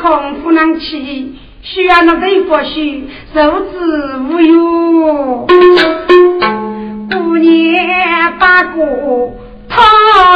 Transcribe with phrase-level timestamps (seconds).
[0.00, 5.46] 空不能去，需要那对佛须受之无忧。
[7.10, 9.34] 过年八过
[9.68, 9.82] 讨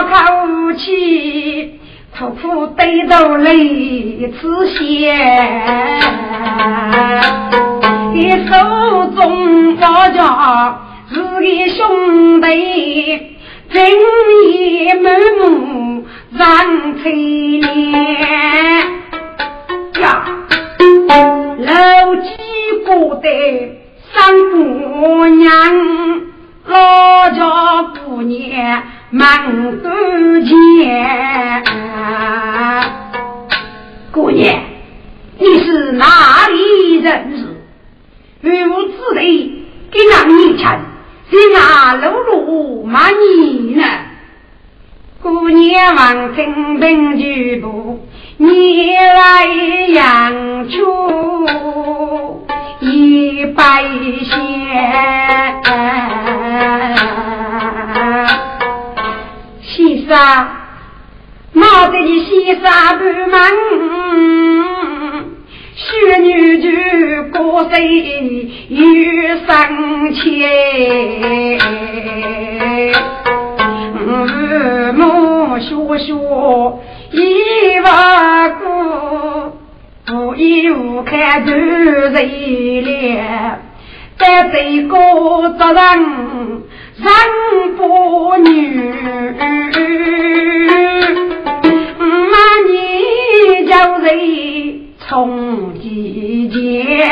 [0.02, 1.80] 口气，
[2.16, 5.14] 苦苦对头泪似血，
[8.12, 10.78] 你手中包着
[11.10, 13.30] 是个兄弟。
[13.70, 13.90] 人
[14.52, 15.04] 也满
[15.40, 17.62] 目让翠莲
[18.20, 18.24] 呀，
[21.59, 22.28] 老几
[22.84, 23.78] 过得
[24.12, 25.53] 三姑娘，
[26.66, 29.91] 老家姑娘忙多
[30.41, 31.62] 钱。
[34.10, 34.62] 姑娘，
[35.38, 37.44] 你是哪里人士？
[38.41, 39.50] 如无之类，
[39.91, 40.81] 给俺一钱。
[41.31, 43.82] 你那露露骂你呢？
[45.22, 48.06] 姑娘望听本剧部，
[48.37, 49.47] 你来
[49.95, 51.56] 养出
[52.81, 53.84] 一百
[54.25, 54.34] 仙。
[59.62, 60.49] 西沙，
[61.53, 63.41] 毛得你西沙不忙。
[65.77, 65.83] 许
[66.22, 66.69] 女就
[67.31, 67.71] 过世
[68.69, 68.83] 有
[69.47, 70.22] 生前，
[73.99, 74.01] 父
[74.95, 75.01] 母
[75.59, 76.09] 学学
[77.14, 78.64] 一万古，
[80.12, 81.12] 无依无靠
[81.47, 81.52] 都
[82.12, 83.58] 谁了？
[84.19, 84.98] 在这个
[85.50, 85.84] 责任
[86.97, 87.06] 人
[87.76, 88.92] 不女，
[92.32, 92.34] 那
[92.66, 94.80] 你叫谁？
[95.06, 97.08] 从几间，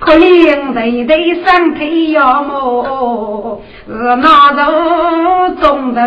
[0.00, 6.00] 可怜人的身体要么是那种中头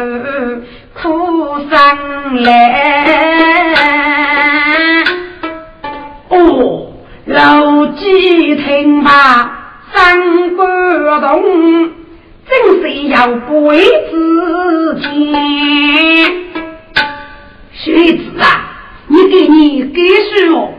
[1.02, 3.04] 哭上来。
[6.30, 6.88] 哦，
[7.26, 11.44] 老几听吧，三观动，
[12.48, 15.12] 真是要鬼子见。
[17.74, 18.46] 学子啊，
[19.08, 20.70] 你给你给书。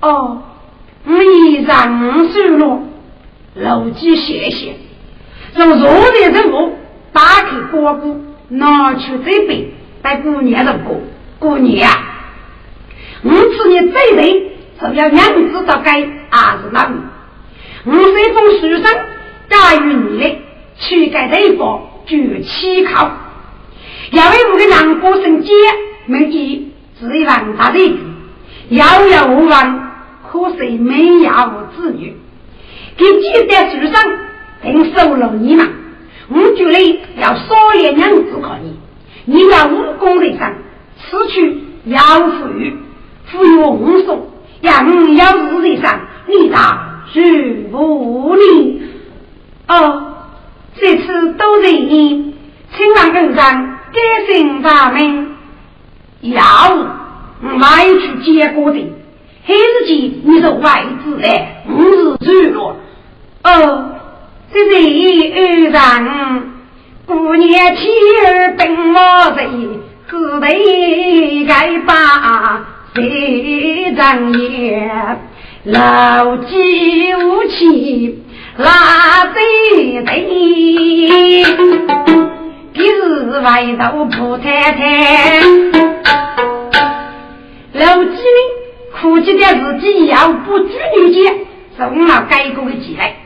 [0.00, 0.42] 哦，
[1.04, 2.80] 你让收了，
[3.54, 4.74] 老几谢谢。
[5.54, 6.72] 从昨天中午
[7.12, 8.16] 打开锅锅，
[8.52, 11.00] 拿出这杯，带姑娘的过
[11.38, 11.92] 过年啊。
[13.22, 15.92] 我次你这杯是要娘子到该
[16.30, 16.94] 还是哪里？
[17.84, 18.94] 我这封书上
[19.48, 20.38] 加于你的，
[20.78, 23.10] 去给对方就乞考。
[24.10, 25.52] 要为我的两个生姐
[26.06, 27.78] 没记，是一万大的
[28.68, 29.92] 遥遥无望。
[30.30, 32.16] 可是没养无子女，
[32.96, 34.02] 给记在书上
[34.62, 35.68] 并收了你嘛？
[36.34, 38.76] 我觉得要少练两字可以。
[39.24, 40.54] 你要武功在上，
[40.98, 42.76] 此去要富裕，
[43.26, 44.18] 富裕无数；
[44.60, 48.82] 要要日在上，你大是无力。
[49.68, 50.14] 哦，
[50.80, 52.34] 这次都是你，
[52.76, 55.36] 请万跟上改姓咱们
[56.22, 56.42] 要
[57.40, 58.92] 买去结果的。
[59.44, 61.28] 黑日记，你是外子的，
[61.68, 62.76] 我是主了。
[63.44, 63.94] 哦，
[64.54, 66.52] 这是一二人，
[67.06, 67.90] 过年天
[68.26, 69.48] 儿等我贼，
[70.10, 75.16] 只得该把谁张眼，
[75.64, 78.22] 老几武器
[78.58, 81.44] 拉贼贼，
[82.74, 85.40] 今日外头不太太，
[87.72, 88.38] 老几呢？
[89.00, 89.46] 苦记的
[89.80, 93.16] 自己要不拘女节，送了该过的起来。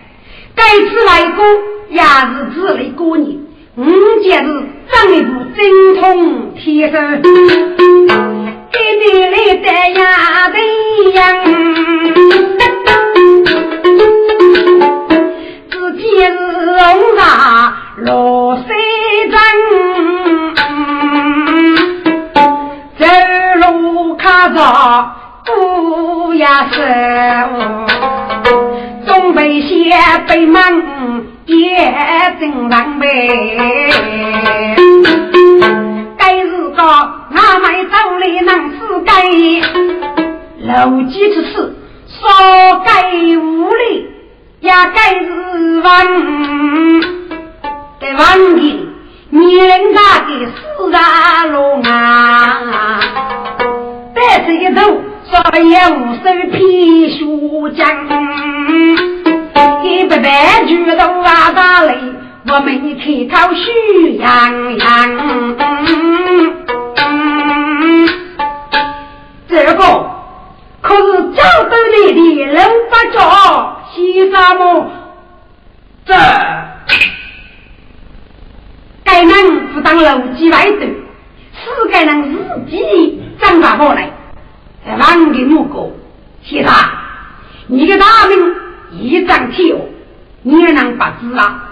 [0.56, 1.44] 该次来过
[1.90, 2.06] 也是
[2.54, 3.38] 自来过年，
[3.76, 3.84] 五
[4.22, 4.48] 节日
[4.90, 7.22] 长一部精通天生，一
[9.04, 9.66] 点来的
[10.00, 10.02] 呀
[10.48, 10.56] 的
[11.12, 11.16] 样，
[15.70, 16.32] 自己是
[16.78, 16.84] 红
[17.18, 17.20] 纱
[17.98, 18.66] 罗衫
[19.30, 19.34] 阵，
[22.98, 23.04] 走
[23.60, 24.56] 路卡着。
[25.46, 26.76] 不呀是，
[27.56, 27.65] 总
[29.86, 29.94] 也
[30.26, 30.62] 被忙
[31.46, 31.76] 也
[32.40, 33.06] 真狼狈。
[36.18, 36.82] 该是个
[37.30, 39.12] 哪买走的难是该，
[40.62, 41.76] 老几之事
[42.08, 42.18] 说
[42.84, 42.90] 该
[43.36, 44.08] 无力，
[44.58, 45.88] 也该是忘。
[48.00, 48.88] 得忘记
[49.30, 53.00] 你人家的四大龙啊，
[54.16, 55.00] 带着一头。
[55.28, 56.20] 少爷无手
[56.52, 57.24] 披雪
[57.76, 57.84] 将。
[59.86, 61.96] 一百百举头啊大雷，
[62.48, 65.56] 我们开口许洋洋。
[69.48, 69.74] 这个
[70.82, 71.02] 可是
[71.34, 74.90] 江州里的人不着，西沙么？
[76.04, 76.14] 这
[79.04, 84.10] 该人不当楼基外头，是该人自己长大过来。
[84.98, 85.90] 王给木哥，
[86.44, 86.90] 西沙，
[87.68, 88.54] 你的大名
[89.00, 89.76] 一张票，
[90.42, 91.62] 你也能不知啊？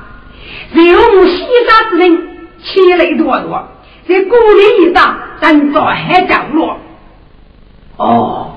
[0.73, 2.19] 任我西沙之人，
[2.63, 3.69] 气雷多多，
[4.09, 6.79] 在孤立一上，咱早海角落。
[7.97, 8.53] 哦，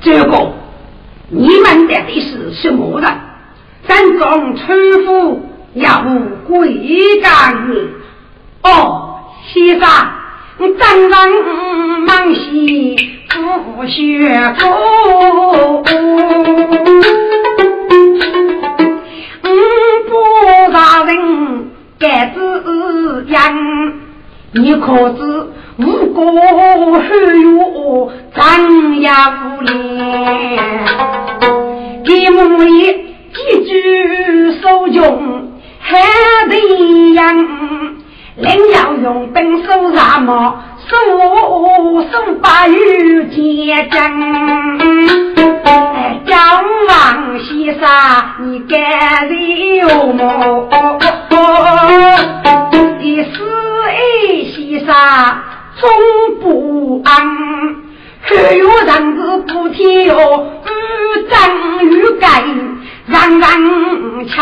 [0.00, 0.52] 这个
[1.30, 3.10] 你们的的是什么人？
[3.86, 5.40] 咱中村夫
[5.74, 6.04] 要
[6.46, 7.88] 归干你。
[8.62, 9.88] 哦，先生，
[10.58, 11.30] 张张
[12.04, 12.96] 忙西
[13.28, 15.82] 不学过，
[21.14, 23.40] 人该子样，
[24.52, 25.46] 你可知？
[25.78, 26.98] 无果后
[27.34, 29.68] 有张牙舞脸，
[32.04, 32.94] 给母爷
[33.32, 33.70] 几句
[34.60, 35.98] 手中还
[36.48, 37.46] 得样，
[38.36, 40.96] 另要用本手杀毛，手
[42.10, 45.37] 手把玉结针。
[46.26, 46.36] 叫
[46.88, 47.88] 王先生，
[48.40, 50.68] 你敢留么？
[53.00, 53.28] 第四
[53.86, 53.98] 哎，
[54.54, 54.56] 先
[54.86, 54.94] 生。
[55.80, 55.88] 终
[56.40, 57.12] 不安，
[58.22, 60.70] 还有人子不听哦，与
[61.30, 61.38] 战
[61.84, 62.42] 与盖，
[63.06, 63.46] 让人
[64.26, 64.34] 强。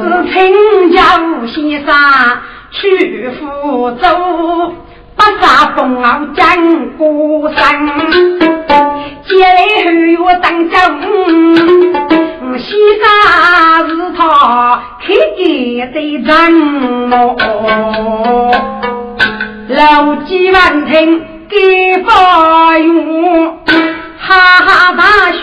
[0.00, 0.32] 是请
[0.92, 1.02] 教
[1.48, 1.88] 先生
[2.70, 4.06] 去福州，
[5.20, 7.86] 不杀风傲江孤山，
[9.28, 10.98] 接来后有当将。
[12.58, 13.04] 西沙
[13.86, 15.14] 是他开
[15.92, 16.26] 的人
[17.12, 18.50] 哦，
[19.68, 23.58] 老几万听给发用，
[24.18, 25.02] 哈哈大
[25.32, 25.38] 叔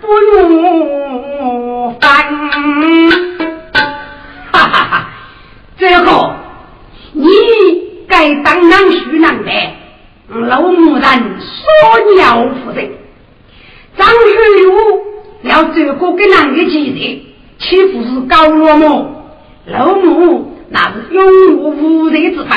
[0.00, 2.08] 不用烦，
[4.52, 5.06] 哈哈哈！
[5.78, 6.10] 这个
[7.12, 7.28] 你
[8.08, 9.50] 该当男婿难的，
[10.48, 12.90] 老母人说鸟夫人，
[13.96, 15.02] 张学友。
[15.42, 17.26] 要这个给男的记得，
[17.58, 19.24] 岂不是高落么？
[19.66, 22.56] 老母那是永无无人之辈，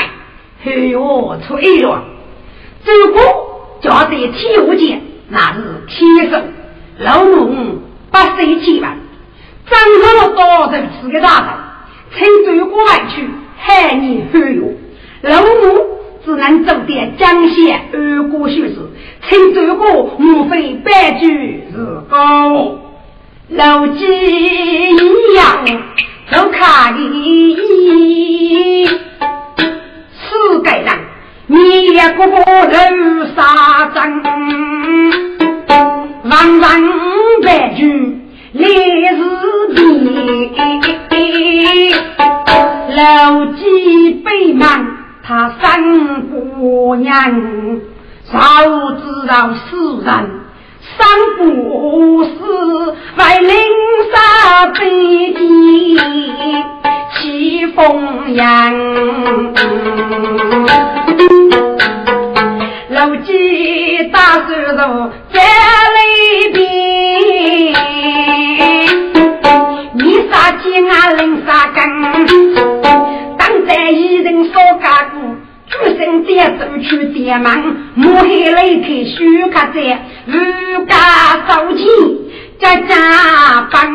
[0.64, 2.02] 哎呦，吹了！
[2.84, 3.20] 这个
[3.80, 6.42] 叫在天下间，那是天生。
[6.98, 8.98] 老母八岁七万，
[9.66, 10.66] 长上了多少
[11.00, 13.28] 次个大头，趁这个外去
[13.58, 14.72] 害你哎呦！
[15.22, 15.46] 老母
[16.24, 18.74] 只能走点江县二过学士。
[19.28, 19.74] 听这个，
[20.18, 22.78] 莫非白驹是高？
[23.48, 25.64] 老几一样
[26.30, 27.54] 都看你，
[28.86, 30.86] 四个人
[31.46, 31.58] 灭
[32.16, 34.22] 过楼沙阵，
[36.24, 36.82] 万万
[37.44, 38.18] 白驹
[38.54, 38.64] 来
[39.16, 39.20] 是
[39.74, 39.80] 地，
[42.96, 44.91] 老几背满
[45.32, 45.82] 他三
[46.28, 47.10] 姑娘。
[48.30, 48.38] 早
[48.96, 49.60] 知道世
[50.04, 50.12] 人
[50.98, 51.08] 三
[51.38, 52.30] 不死，
[53.16, 53.50] 为领
[54.12, 54.14] 杀
[54.74, 55.96] 飞机
[57.14, 58.42] 起风扬。
[62.90, 65.40] 楼基大石头在
[65.96, 65.98] 里
[66.52, 66.60] 边，
[69.94, 71.80] 你杀鸡俺领杀根，
[73.38, 74.11] 当在一。
[76.12, 79.80] 出生点走去点忙，摸黑来开书卡在，
[80.26, 80.94] 如家
[81.48, 81.86] 早起
[82.58, 83.90] 家家帮，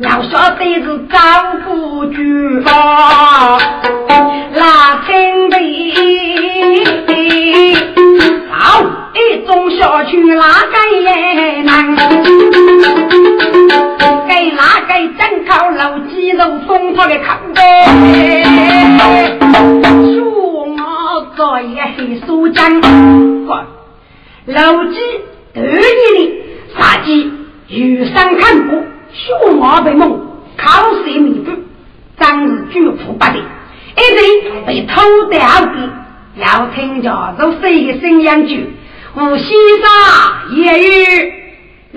[0.00, 1.18] 要晓得是照
[1.64, 2.20] 顾住
[2.64, 3.60] 房，
[4.54, 5.94] 拉清北，
[8.50, 11.96] 好一种小区哪个也难，
[14.26, 17.62] 给哪个真靠老肌肉松脱的靠背。
[21.38, 22.80] 做一黑苏江，
[24.46, 24.98] 老鸡
[25.54, 25.84] 得意
[26.16, 26.34] 的
[26.76, 27.32] 杀鸡，
[27.68, 30.10] 遇上看过，血毛被蒙，
[30.56, 31.52] 口水弥补，
[32.18, 35.88] 张日巨富不得，一人被偷掉的，
[36.34, 38.72] 要听着如谁的声音句，
[39.14, 40.90] 无西沙也有，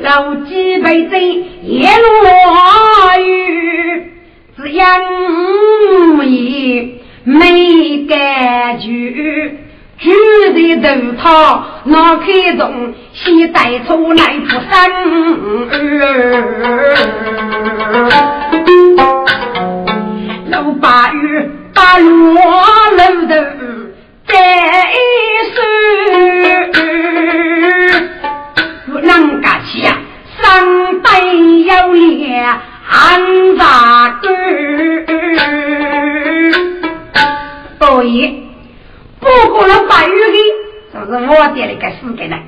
[0.03, 1.19] 老几辈子
[1.63, 4.03] 也落雨，
[4.55, 4.83] 只因
[6.31, 9.55] 也没感觉。
[9.97, 10.09] 举
[10.53, 14.59] 的头套脑开动，先带出来不生
[20.49, 22.41] 老八月把落
[22.97, 23.35] 楼头
[24.25, 24.33] 再
[25.53, 25.61] 收，
[28.91, 29.95] 不能干起呀，
[30.41, 31.09] 上辈
[31.61, 32.43] 有脸
[32.89, 34.27] 安咋个？
[37.81, 38.43] 所以。
[39.19, 40.37] 不过了八月的，
[40.93, 42.39] 就是我点了个四个人，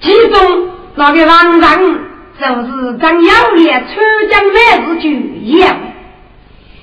[0.00, 1.98] 其中那个王人
[2.38, 4.00] 就是张耀烈出
[4.30, 5.76] 江来日就一样，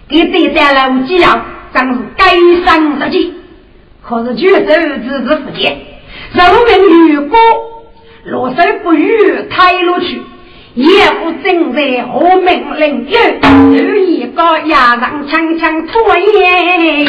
[0.10, 1.41] 给对待楼基要
[1.74, 2.32] 真是该
[2.65, 3.34] 生自己，
[4.03, 5.77] 可是举手只是不见，
[6.34, 7.39] 人民如果
[8.25, 10.22] 落水不语，抬落去。
[10.75, 13.08] 也不正在何命令，
[13.72, 17.08] 有一个牙上枪枪拖烟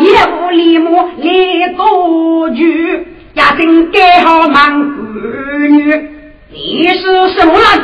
[0.00, 3.04] 也不立马来多句，
[3.34, 6.08] 也正盖好忙闺女。
[6.52, 7.82] 你是什么人？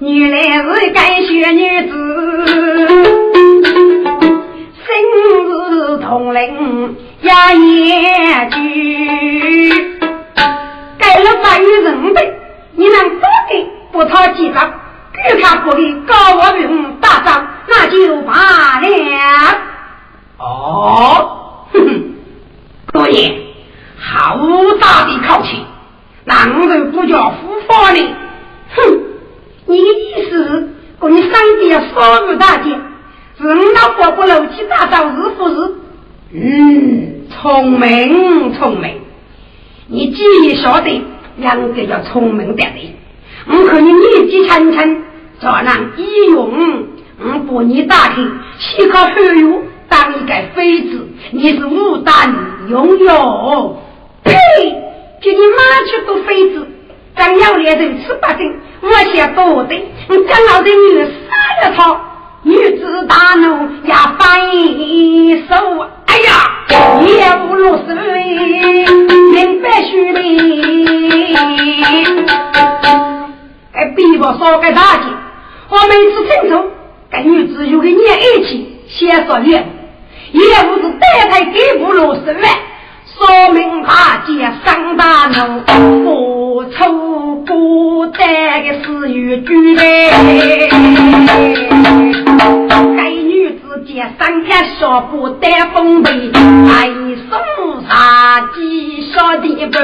[0.00, 1.94] 原来是该学女子，
[4.82, 4.84] 生
[5.46, 8.58] 日同龄呀也句，
[10.98, 12.34] 盖了八月人辈，
[12.74, 13.64] 你能多给？
[13.92, 14.72] 不讨几张，
[15.12, 19.58] 给他不给高我兵打仗，那就罢了。
[20.38, 22.14] 哦，哼哼，
[22.92, 23.32] 姑爷，
[24.00, 24.38] 好
[24.80, 25.64] 大的口气，
[26.24, 28.00] 哪人不叫夫法呢？
[28.74, 28.98] 哼，
[29.66, 30.68] 你的意思是，
[30.98, 32.70] 过你上帝要少于大姐，
[33.38, 35.74] 是我老婆不漏气打仗是不是？
[36.32, 39.02] 嗯，聪明聪明，
[39.86, 41.04] 你既然晓得
[41.36, 42.96] 两个要聪明点的。
[43.46, 45.02] 我看你年纪轻轻，
[45.40, 46.86] 咋能一勇？
[47.18, 48.16] 我把你打开，
[48.58, 52.34] 先靠后用，当一个妃子，你是武胆
[52.68, 53.76] 拥有。
[54.24, 54.32] 呸！
[55.20, 56.66] 叫你妈去做妃子，
[57.16, 59.74] 张要脸人吃八斤，我想多的。
[60.08, 62.00] 你张老的女儿杀了他，
[62.42, 64.50] 女子大怒也翻
[65.48, 65.54] 手。
[66.06, 66.30] 哎呀，
[67.06, 67.94] 也不如是
[69.32, 70.22] 明白虚名。
[73.96, 75.04] 比不少个大姐，
[75.68, 76.70] 我每次清楚
[77.10, 79.60] 跟女子有个年一起先说你也
[80.64, 82.42] 不是带台给不落十万，
[83.14, 85.60] 说明大姐上大怒，
[86.04, 90.10] 不愁不得的是有举嘞。
[93.82, 96.90] 该女子见三天说不得风背，哎，
[97.28, 99.78] 送茶几小地步，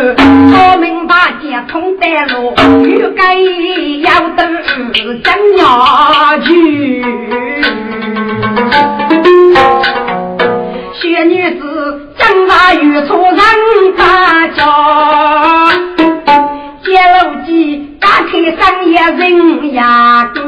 [0.50, 4.46] 说明大姐通得路，欲该要得
[5.22, 7.02] 真要去。
[10.94, 13.38] 小女子长大遇错人
[13.96, 14.64] 大家，
[16.84, 20.40] 接楼机打开商业人牙沟。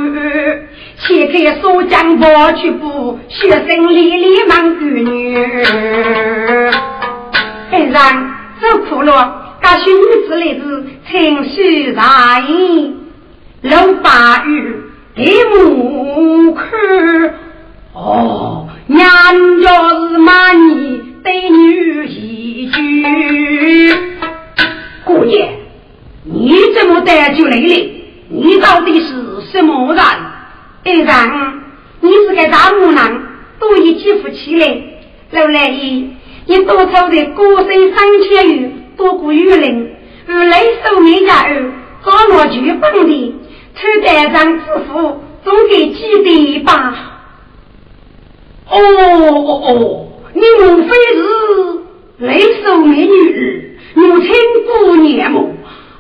[1.01, 5.47] 切开锁江波去补，学生里里忙闺女。
[7.71, 8.31] 哎让
[8.61, 12.95] 走苦了，大学女子来自情绪大意，
[13.63, 14.63] 老八月
[15.15, 16.69] 给母看。
[17.95, 19.07] 哦，娘
[19.63, 19.71] 家
[20.11, 23.95] 是骂你对女一句。
[25.05, 25.49] 姑爷，
[26.25, 27.91] 你怎么带就来了？
[28.29, 30.05] 你到底是什么人？
[30.83, 31.61] 二长，
[32.01, 33.23] 你是个大木郎，
[33.59, 34.83] 多一起夫起来。
[35.31, 36.07] 老来爷，
[36.47, 39.91] 你多抽的歌声三千余，多过玉林，
[40.27, 41.71] 如雷守美家儿，
[42.03, 43.35] 高罗举本的，
[43.75, 46.95] 抽单张致富，总给几对吧？
[48.71, 54.31] 哦哦哦，你莫非是雷守美女儿，母亲
[54.67, 55.51] 姑娘么？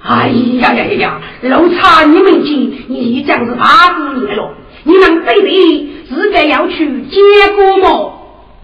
[0.02, 4.54] 哎呀呀呀呀，老差你们亲，你已经是八姑娘了。
[4.84, 7.20] 你们背地自个要去结
[7.54, 8.16] 果么？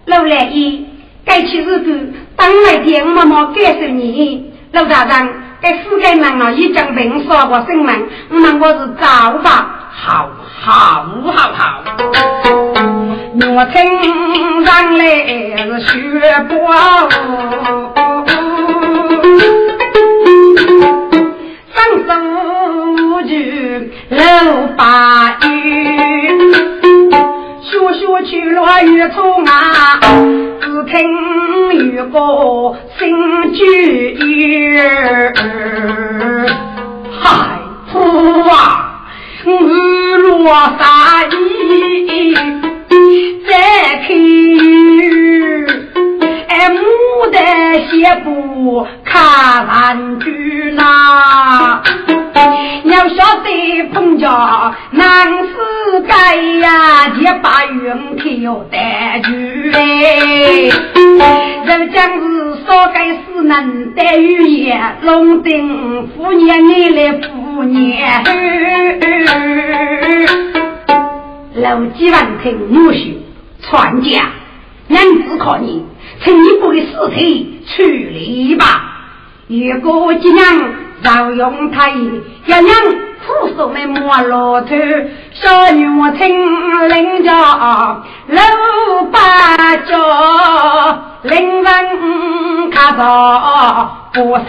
[0.05, 0.81] 老来爷，
[1.25, 4.51] 该去日子当来爹妈妈感受你。
[4.71, 10.29] 老大人，该四个人啊，已经被我说过声门，那我是造法，好
[10.61, 11.83] 好好好。
[13.39, 15.03] 我听上来
[15.79, 15.95] 是学
[16.49, 16.55] 波，
[21.73, 22.09] 上手
[23.23, 23.31] 就
[24.15, 24.17] 老
[24.75, 25.56] 八月。
[27.93, 29.99] 学学去了玉兔啊，
[30.61, 30.95] 只听
[31.95, 35.33] 有个新句儿，
[37.19, 37.59] 嗨，
[37.91, 37.97] 父
[38.49, 39.05] 啊，
[39.45, 40.79] 落山
[43.47, 43.51] 再
[44.05, 44.09] 看，
[46.47, 46.51] 哎，
[47.17, 51.81] 牡丹写不看兰句呐。
[52.83, 59.31] 要晓得彭家难是该呀，结把云口带去
[59.71, 60.69] 嘞。
[61.65, 68.23] 人将是少该是能得语言，龙定虎年你来虎年。
[71.55, 73.15] 老几万听母婿
[73.63, 74.29] 传家，
[74.87, 75.83] 娘子靠你，
[76.23, 78.65] 请你不给尸体处理吧。
[79.47, 80.45] 如果今娘。
[81.03, 81.91] 赵永泰
[82.47, 82.65] 要让
[83.19, 84.75] 父叔们摸骆驼，
[85.31, 88.41] 小女我听领着老
[89.11, 89.95] 八家，
[91.21, 94.43] 领人看到不生。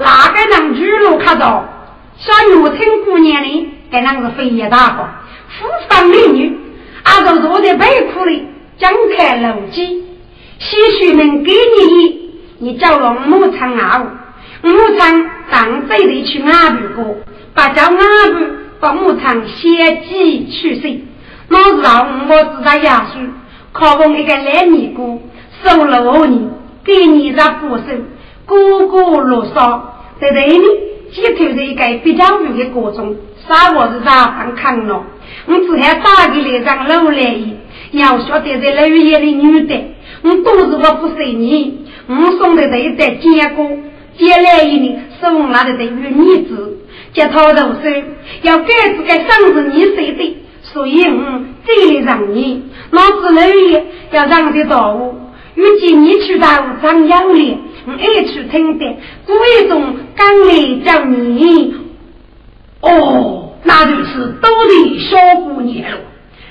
[0.00, 1.64] 哪个能举路看到？
[2.16, 5.08] 小女我听姑娘的，该那是飞也大方，
[5.48, 6.56] 富商美女，
[7.04, 8.44] 阿都坐在背库里。
[8.78, 10.04] 张开楼基，
[10.60, 14.06] 些许能给你，你叫龙母场阿五，
[14.62, 17.16] 母场当这里去阿布哥，
[17.54, 18.46] 把叫阿布
[18.78, 21.00] 把牧场先机去世，
[21.48, 23.18] 那时候我只在亚叔，
[23.72, 25.22] 考问一个烂尼姑，
[25.64, 26.48] 收了我你，
[26.84, 27.82] 给你在不手，
[28.46, 30.60] 哥哥落少，在这里
[31.10, 33.16] 寄托着一个比较远的各种，
[33.48, 35.02] 啥我是咋办看了，
[35.46, 37.34] 我只想打给那张楼来。
[37.90, 43.66] 你要晓得，在老爷的女的，我都是我不随你，我送的这一袋坚果，
[44.18, 46.76] 接来一年送来的这玉米子，
[47.14, 48.02] 接套头手，
[48.42, 53.84] 要盖子盖上子你谁的，所以我这里让你，老子老爷。
[54.10, 55.14] 要让的到我，
[55.54, 56.48] 预计你去到
[56.82, 61.74] 张养脸，我爱去听的，故意种刚来叫你，
[62.80, 65.98] 哦，那就是都得小姑娘了。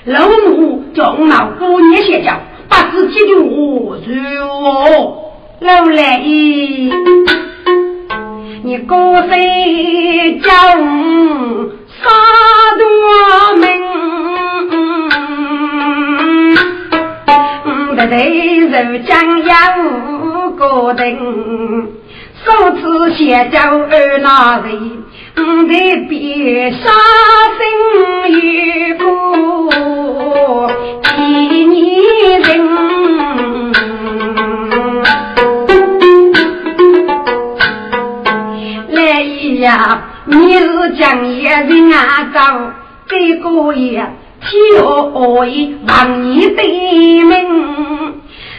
[0.04, 5.24] 老母叫我老姑娘先讲，把自己的话说。
[5.60, 6.92] 老来姨，
[8.62, 9.28] 你高声
[10.40, 12.08] 叫我杀
[12.78, 12.84] 多
[13.56, 13.66] 门，
[17.88, 21.08] 不对如将要五个人，
[22.44, 25.02] 首次先叫二那人。
[25.38, 26.78] 在边杀
[27.58, 27.60] 生
[28.32, 29.04] 与苦，
[31.16, 31.20] 一
[31.64, 32.48] 年人
[38.90, 39.22] 来
[39.60, 40.02] 呀！
[40.26, 40.66] 你是
[40.98, 41.96] 将夜人啊
[42.34, 42.40] 走，
[43.06, 44.04] 这个夜
[44.40, 44.50] 天
[44.82, 47.36] 黑已望你对门，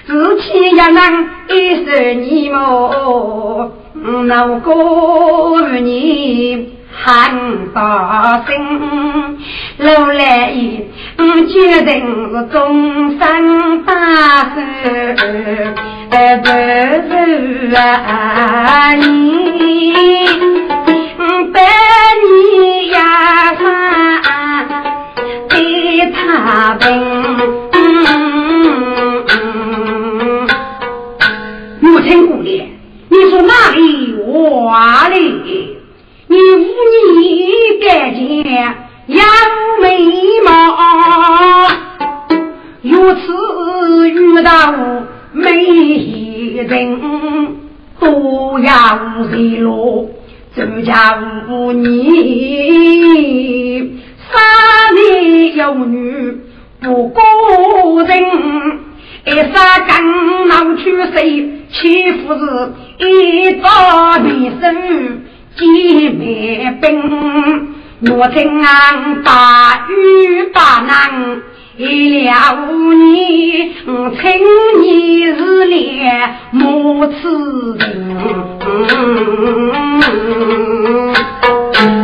[0.08, 3.72] 自欺也能一时你么？
[4.28, 9.38] 老哥你喊大声，
[9.78, 10.88] 老来也
[11.48, 13.92] 决定是终身大
[14.56, 15.66] 事，
[16.10, 16.48] 不
[17.10, 19.94] 是啊你，
[21.52, 21.60] 百
[22.30, 22.98] 年呀
[23.56, 23.62] 三
[25.50, 25.56] 给
[26.12, 26.86] 他病。
[31.82, 32.69] 母亲姑娘。
[34.70, 35.18] 你说哪里话哩？
[36.28, 36.62] 你无
[37.18, 37.24] 你
[37.82, 38.44] 干净
[39.08, 39.18] 有
[39.82, 39.82] 眉
[40.46, 40.50] 毛，
[42.84, 43.18] 如此
[44.10, 44.52] 遇到
[45.32, 45.52] 美
[46.68, 47.02] 人，
[48.00, 50.14] 多要谁路？
[50.56, 51.18] 周家
[51.50, 51.90] 无你，
[54.32, 54.40] 三
[54.96, 56.38] 男有女
[56.82, 57.24] 不过
[58.04, 58.22] 人。
[59.26, 61.59] 一杀刚闹去谁？
[61.72, 62.40] 岂不是
[62.98, 64.56] 一朝离手
[65.56, 65.62] 几
[66.08, 66.88] 万兵？
[68.18, 69.92] 我听俺大雨
[70.54, 71.42] 大难，
[71.78, 74.22] 一了五年，请
[74.82, 76.10] 你日烈
[76.52, 77.86] 母子人。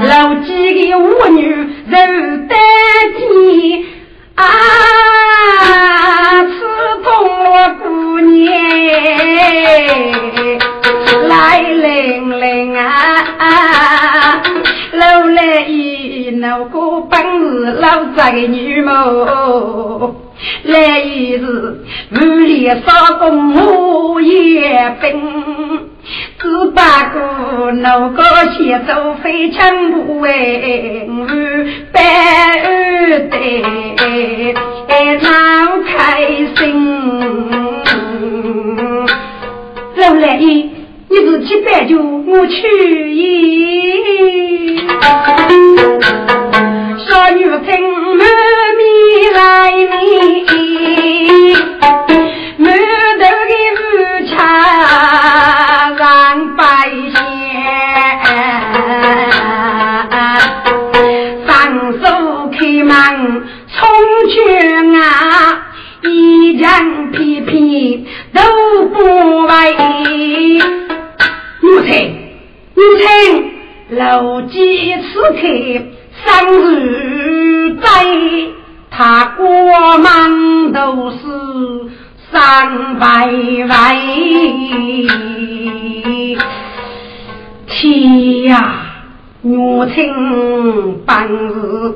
[0.07, 0.49] 老几
[0.91, 1.39] 个妇女
[1.87, 1.95] 肉
[2.47, 2.49] 担
[3.17, 3.83] 天
[4.35, 4.43] 啊！
[7.07, 7.89] 姑
[8.25, 8.53] 娘
[11.27, 14.41] 来玲玲啊，
[14.93, 20.15] 老来一那个本事老杂的女谋，
[20.63, 25.21] 来一是屋里少工我也分，
[26.39, 30.31] 只不过那个写手非常不文，
[31.91, 32.01] 白
[32.63, 33.37] 二代
[35.21, 35.27] 闹
[35.87, 35.95] 开
[36.55, 37.64] 心。
[40.35, 40.65] 老来爷，
[41.07, 43.23] 你自去摆酒，我去也。
[46.97, 47.71] 小女听
[48.17, 48.27] 满
[48.75, 49.39] 面来
[50.51, 50.53] 你。
[73.95, 75.39] 亲，老几此刻
[76.25, 76.25] 生
[76.61, 77.87] 日在，
[78.91, 81.17] 他过门都是
[82.29, 83.65] 三百位。
[87.67, 88.85] 天呀，
[89.41, 91.95] 母亲办事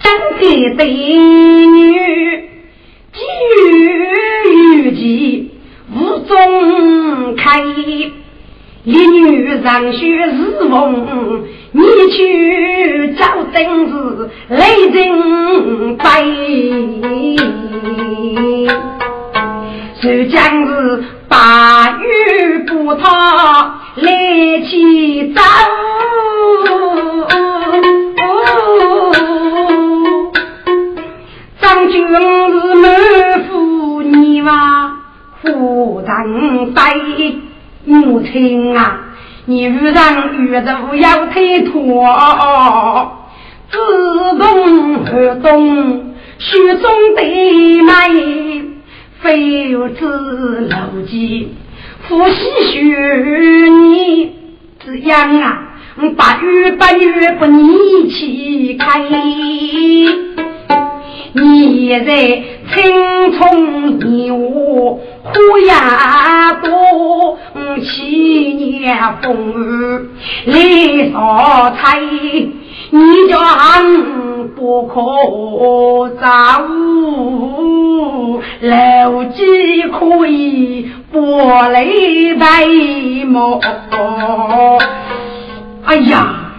[0.00, 2.48] 真的对女，
[3.12, 3.20] 急
[4.50, 5.50] 于急。
[5.94, 7.62] 无中开，
[8.84, 11.42] 一女上学是梦，
[11.72, 11.82] 你
[12.14, 16.04] 去找真是雷人悲。
[20.02, 23.08] 谁将是八月不逃
[23.96, 25.40] 来起早？
[31.58, 32.14] 张军是
[32.74, 34.92] 满腹泥瓦。
[35.40, 36.82] 夫人对
[37.84, 39.00] 母亲啊，
[39.44, 42.06] 你遇上遇到要推脱，
[43.70, 43.78] 自
[44.38, 47.22] 动而动，虚中的
[47.82, 48.64] 美，
[49.20, 51.54] 非有子老几，
[52.08, 52.34] 夫妻
[52.72, 52.80] 许
[53.70, 54.32] 你
[54.84, 55.74] 这样啊，
[56.16, 59.02] 八月八月不逆起开。
[61.36, 62.14] 你在
[62.72, 67.36] 青葱年华，虎牙多，
[67.84, 70.08] 七年风雨
[70.46, 73.36] 来少彩，你将
[74.56, 74.94] 不可
[76.20, 79.42] 造物，老几
[79.92, 81.86] 可以拨来
[82.40, 82.66] 白
[83.26, 83.60] 毛。
[85.84, 86.52] 哎呀，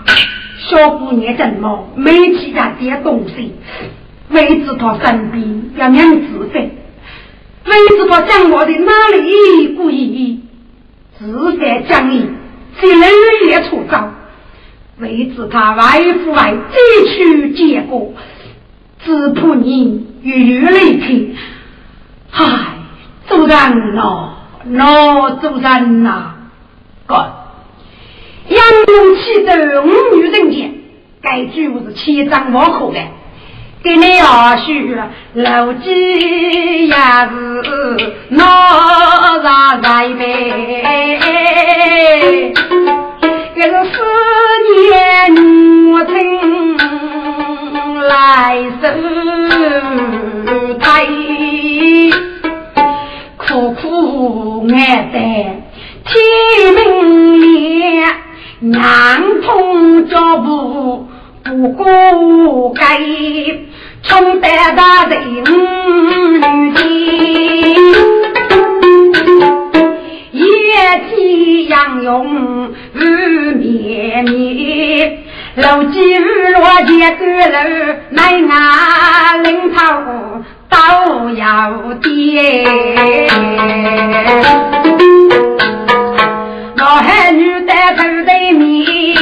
[0.70, 3.56] 小姑娘怎么没其他点东西？
[4.30, 6.72] 为知他生病要娘自费，
[7.66, 10.42] 为知他讲我的哪里故意
[11.20, 12.28] 自在讲义，
[12.80, 14.12] 谁能也出招？
[14.98, 15.84] 为知他外
[16.24, 16.78] 父外再
[17.12, 18.14] 去结果，
[19.04, 21.36] 只怕你越来去。
[22.32, 22.46] 唉，
[23.28, 26.36] 主人呐，那主人呐，
[27.06, 27.16] 哥，
[28.48, 30.74] 杨勇气得五女人间，
[31.22, 33.00] 该句是千张万口的。
[33.86, 34.72] 给你二叔
[35.36, 38.42] 老几也是闹
[39.44, 41.22] 上在呗，
[43.56, 43.94] 这是思
[44.90, 46.14] 念母亲
[48.08, 48.10] 来
[48.82, 48.84] 受
[50.80, 51.06] 胎，
[53.38, 54.76] 苦苦爱
[55.14, 55.16] 在
[56.06, 56.12] 天
[56.74, 56.82] 明
[57.40, 58.12] 亮，
[58.62, 58.82] 娘
[59.44, 61.08] 痛脚步
[61.46, 63.00] 不顾该。
[64.04, 65.44] 冲得大人女
[66.74, 66.80] 的，
[70.32, 70.44] 夜
[71.10, 73.00] 气杨勇雨
[73.56, 75.18] 绵绵，
[75.56, 79.80] 楼基雨落结个楼，奶伢领头
[80.70, 80.76] 都
[81.32, 81.44] 要
[82.04, 82.64] 跌。
[86.76, 89.15] 老汉女带头对面，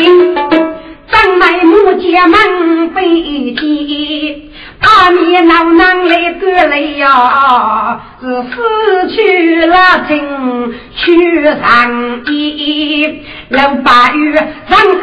[3.03, 4.49] 门飞起。
[4.79, 9.75] 怕你老娘来个来呀，是失去了
[10.07, 14.35] 情去上衣，老八月
[14.69, 15.01] 上山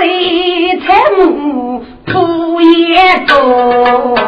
[0.81, 0.87] 采
[1.17, 4.19] 木铺野多，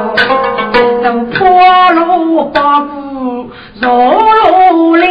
[1.03, 5.07] 都破路八股绕路来。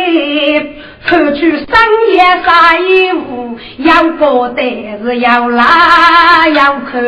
[1.06, 1.66] 出去商
[2.14, 4.62] 业啥衣服，要过得
[5.04, 7.02] 是要拉要看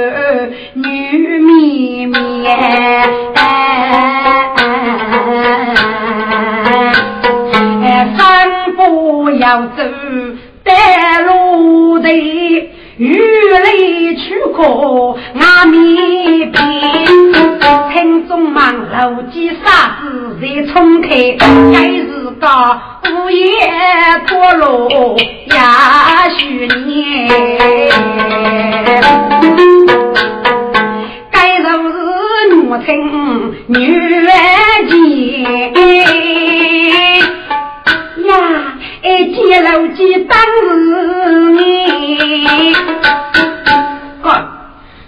[0.74, 2.60] 女绵绵，
[8.18, 9.84] 三步要走
[10.64, 12.10] 带路的，
[12.98, 16.54] 雨里去过阿弥边，
[18.52, 18.74] 忙。
[18.92, 22.08] 楼基沙子在冲开，该是
[22.40, 22.48] 个
[23.12, 23.46] 午夜
[24.28, 27.28] 陀螺呀许年，
[31.32, 32.88] 该就是母亲
[33.68, 34.30] 女儿
[38.26, 38.32] 呀，
[39.02, 41.62] 哎，接楼基当是你，
[44.22, 44.30] 哥。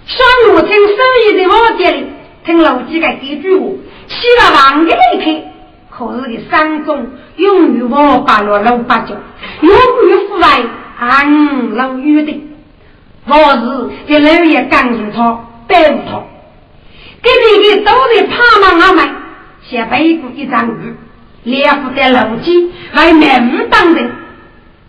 [0.08, 0.94] 双母亲手
[1.24, 1.98] 艺的我店里，
[2.46, 3.66] 听老几个几句话，
[4.06, 5.46] 洗了房的那一刻，
[5.90, 9.16] 可是个山中永远我把落老八角，
[9.62, 9.72] 永
[10.08, 10.62] 远腐败
[10.96, 12.40] 暗老雨的。
[13.26, 16.22] 我是给老爷赶紧他白无他，
[17.20, 19.10] 给这个都在怕忙阿买，
[19.64, 20.94] 先背过一张鱼，
[21.42, 24.12] 连副的老鸡还满五当人，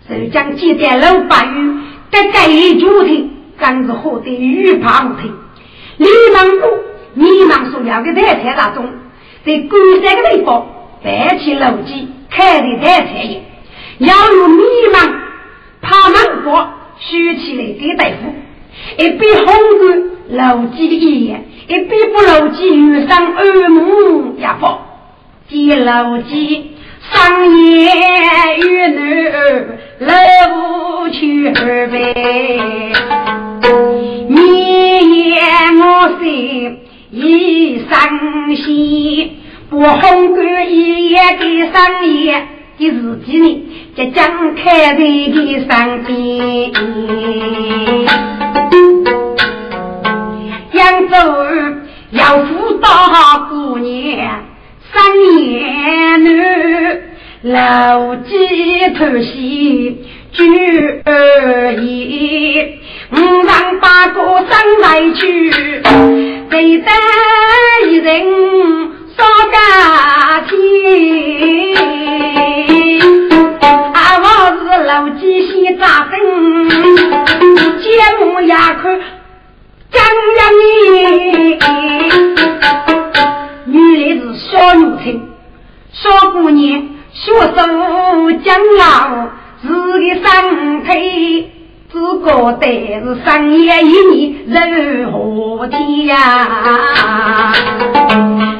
[0.08, 1.76] 就将几袋老八鱼
[2.12, 3.32] 给盖一主题。
[3.60, 5.34] 刚是获得玉旁听，
[5.98, 6.68] 李芒谷
[7.18, 8.86] 迷茫所要的台菜当中，
[9.46, 10.68] 在关山的地方
[11.04, 13.42] 白起楼机开的台菜业，
[13.98, 14.98] 要用迷茫
[15.82, 17.08] 怕芒果竖
[17.42, 18.22] 起来给大夫，
[18.98, 19.48] 一边红
[19.82, 24.68] 日楼机一眼，一边不楼机遇上耳目也不，
[25.50, 26.74] 接楼机。
[27.10, 27.16] 商
[27.56, 27.90] 业
[28.58, 29.30] 与女
[30.00, 32.94] 来无去二呗，
[34.28, 35.40] 你言
[35.80, 36.80] 我心
[37.20, 39.38] 已伤心，
[39.72, 42.46] 不红干一夜的商业
[42.78, 45.36] 的日记呢，即将开在的
[45.68, 45.68] 身
[46.04, 46.72] 边。
[50.74, 51.16] 扬州
[52.12, 52.88] 要辅导
[53.50, 54.44] 姑娘。
[54.94, 55.04] 三
[55.36, 56.30] 年女，
[57.42, 58.30] 老几
[58.98, 62.80] 头戏举而已。
[63.12, 64.52] 五丈八个生
[64.82, 65.52] 来去，
[66.50, 66.90] 谁得
[67.90, 68.24] 一人
[69.18, 71.76] 少家庭？
[73.94, 76.18] 啊，我是老几先扎根，
[77.80, 77.86] 节
[78.20, 78.82] 目也看
[79.92, 80.02] 张
[80.38, 81.60] 扬你。
[83.66, 85.04] 女来是小奴才，
[85.92, 87.52] 小姑娘学手
[88.44, 88.86] 将老，
[89.62, 89.68] 自
[90.00, 90.26] 个身
[90.86, 91.52] 体
[91.90, 92.66] 只觉得
[93.02, 97.54] 是三夜一年如何天呀？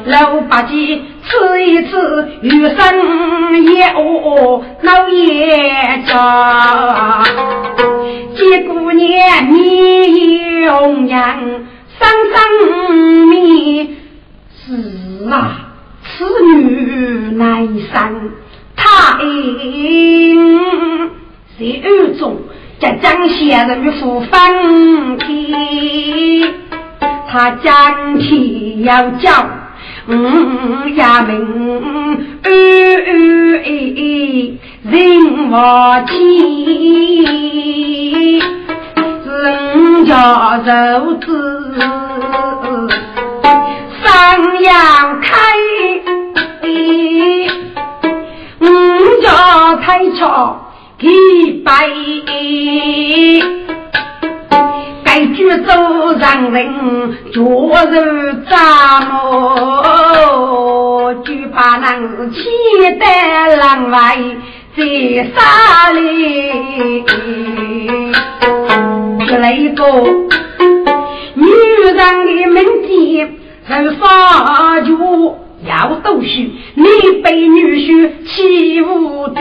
[0.06, 7.22] 老八戒吃一吃，余生也饿老也家。
[8.34, 11.18] 这姑娘你容颜
[11.98, 13.96] 生生命。
[14.64, 15.68] 是啊，
[16.02, 16.24] 此
[16.56, 18.32] 女难生，
[18.74, 21.10] 他因
[21.58, 22.38] 在暗中
[22.80, 26.54] 在张先生府分天，
[27.28, 29.44] 他将天要叫，
[30.06, 32.50] 嗯呀明，哎
[33.04, 33.10] 哎
[33.64, 33.66] 哎，
[34.84, 38.38] 人我妻，
[39.26, 40.60] 人家
[41.00, 41.26] 如子。
[44.04, 45.34] 三阳开，
[48.60, 48.64] 五
[49.20, 50.67] 家太吵
[51.00, 51.88] 一百，
[55.04, 55.72] 该举走
[56.18, 57.76] 让人脚肉
[58.50, 61.14] 扎么？
[61.24, 61.94] 就把那
[62.30, 62.40] 气
[62.98, 64.18] 得狼外
[64.76, 64.82] 在
[65.36, 66.02] 沙里，
[69.38, 69.84] 来一个
[71.34, 71.46] 女
[71.84, 72.02] 人的
[72.50, 72.90] 门前。
[73.68, 74.90] 人发觉
[75.68, 76.26] 要读书，
[76.74, 76.84] 你
[77.22, 79.40] 被女婿欺负的，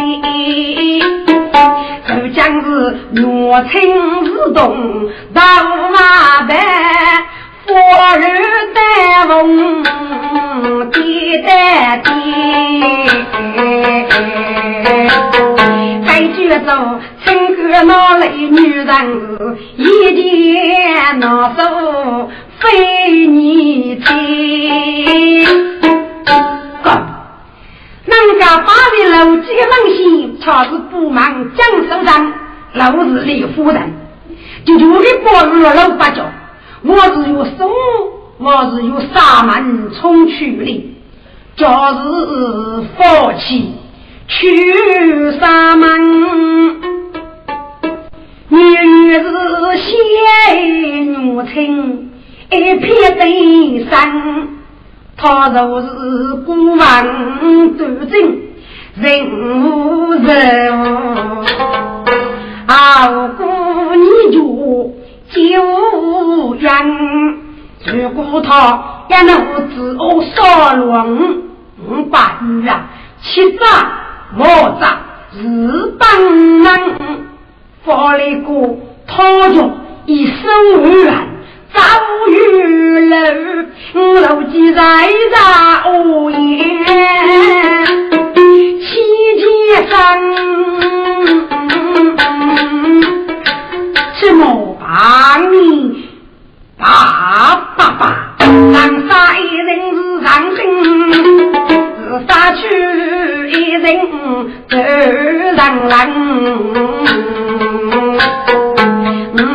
[2.06, 3.72] 就将是若情
[4.26, 5.42] 似动，到
[5.94, 6.58] 马班，
[7.66, 7.72] 花
[8.12, 8.20] 儿
[8.74, 8.80] 带
[9.28, 9.84] 风，
[10.92, 12.10] 地带地，
[16.06, 18.86] 该觉着情歌那类女人
[19.78, 22.30] 一点难受。
[22.60, 24.06] 非你亲，
[25.80, 25.88] 哥，
[28.28, 32.34] 人家八里楼几个门西，恰是不忙江首长，
[32.74, 33.94] 老是李夫人，
[34.66, 36.26] 就就给包入了老八角。
[36.84, 37.70] 我是有生，
[38.38, 40.98] 我是有沙门冲去的，
[41.56, 43.74] 就是放弃
[44.28, 46.82] 去沙门，
[48.50, 49.24] 女是
[49.78, 52.04] 仙女亲。
[52.50, 54.48] 一片悲伤，
[55.20, 55.88] 他若是
[56.46, 58.38] 孤王独尊，
[58.96, 60.22] 人无人
[61.36, 61.44] 物，
[62.68, 63.44] 傲孤
[63.96, 64.94] 你就
[65.32, 66.70] 救人。
[67.88, 71.42] 如果他干那我子我少龙
[71.88, 72.86] 五百余啊，
[73.22, 73.68] 七丈
[74.38, 74.44] 五
[74.80, 75.00] 丈
[75.34, 76.68] 日当门，
[77.84, 78.78] 发了个
[79.08, 79.72] 讨着
[80.06, 80.44] 一生
[80.78, 81.27] 无缘。
[81.78, 81.82] 早
[82.28, 82.34] 雨
[83.08, 83.14] 楼，
[84.22, 84.82] 楼记在
[85.32, 85.38] 在
[85.92, 86.38] 屋檐，
[88.82, 88.88] 七
[89.38, 89.44] 阶
[89.88, 89.96] 上，
[94.16, 94.88] 什么帮
[95.54, 95.56] 你
[96.80, 96.84] 爸
[97.78, 98.02] 爸爸，
[98.40, 98.76] 上
[99.08, 100.60] 杀一人是上身，
[102.00, 102.58] 是杀去
[103.52, 103.86] 一人
[104.68, 104.76] 走
[105.56, 105.94] 上人。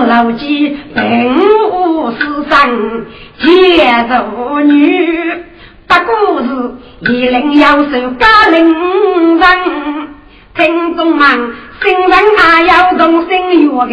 [0.08, 1.00] 老几并
[1.82, 2.18] 无私
[2.48, 3.06] 生，
[3.40, 4.14] 接奏
[4.60, 5.34] 女，
[5.88, 6.48] 不过是
[7.12, 9.46] 一人要受家令人。
[10.54, 11.26] 听众们，
[11.82, 13.30] 新人还要动心
[13.74, 13.92] 药的，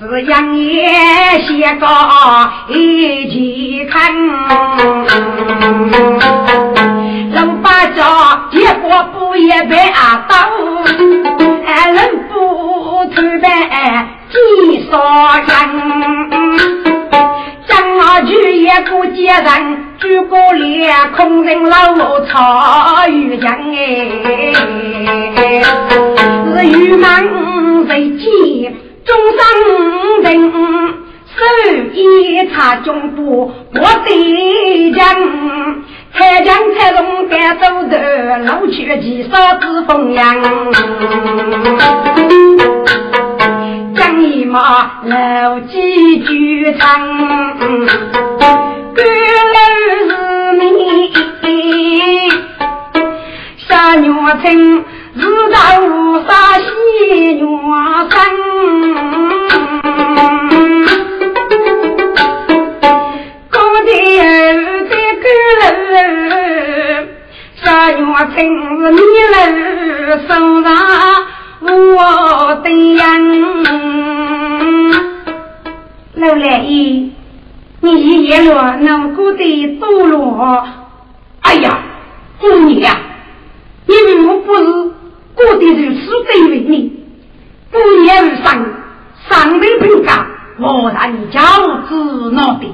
[0.00, 0.88] 是杨爷
[1.46, 1.86] 写个
[2.68, 4.10] 一起看。
[7.34, 10.34] 老八家结果不也被阿斗，
[11.66, 12.32] 还能不
[13.14, 14.13] 偷白？
[14.34, 14.98] 几少
[15.46, 15.48] 人？
[17.68, 19.46] 张阿菊也不接人，
[20.00, 23.72] 举过脸空人老草遇江哎，
[26.52, 28.20] 是玉门在见
[29.04, 29.38] 中山
[30.22, 30.26] 人，
[31.34, 31.36] 手
[31.92, 35.04] 一插中部我对将，
[36.12, 40.42] 才将才龙赶走的老去几少子风扬。
[44.16, 47.18] 你妈老几句唱，
[48.94, 49.58] 歌楼
[50.08, 50.12] 是
[50.56, 51.10] 你
[53.66, 54.08] 山月
[54.40, 55.22] 城，日
[55.52, 55.56] 头
[56.28, 56.64] 杀西
[76.64, 77.10] 老来爷，
[77.80, 80.66] 你一夜落能过得多落？
[81.42, 81.82] 哎呀，
[82.40, 82.96] 姑娘，
[83.86, 84.64] 你为我不是
[85.34, 86.92] 过得如此卑微呢？
[87.70, 88.66] 姑娘而上，
[89.28, 90.12] 上位平高，
[90.58, 91.40] 我让你教
[91.86, 92.66] 子闹的，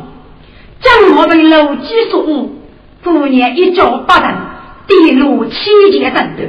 [0.81, 2.61] 将我的楼基数，
[3.03, 4.23] 姑娘一脚不蹬，
[4.87, 6.45] 跌落七节等头，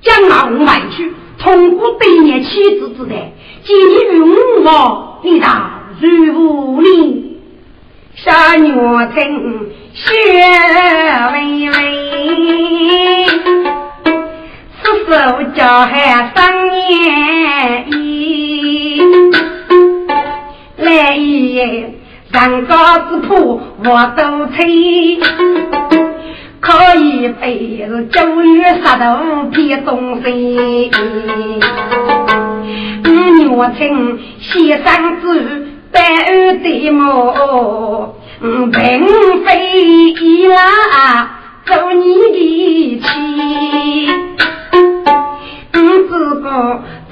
[0.00, 1.12] 将我卖去。
[1.38, 3.32] 通过百年妻子之代，
[3.64, 4.20] 今日与
[4.62, 5.48] 我你道
[6.00, 6.86] 如何呢？
[8.16, 9.16] 杀月城
[9.92, 10.08] 雪
[11.32, 11.36] 微
[11.70, 11.74] 微，
[14.82, 15.12] 四手
[15.54, 19.00] 叫喊三年一，
[20.78, 21.94] 来也
[22.32, 25.20] 山高之坡我都吹。
[26.60, 30.90] 可以背是九月十头撇东西，
[33.06, 33.08] 五
[33.38, 39.48] 月春西山子白二的毛，并非
[40.20, 40.56] 伊拉
[41.66, 43.06] 做你的妻，
[45.74, 45.78] 五
[46.08, 46.46] 只个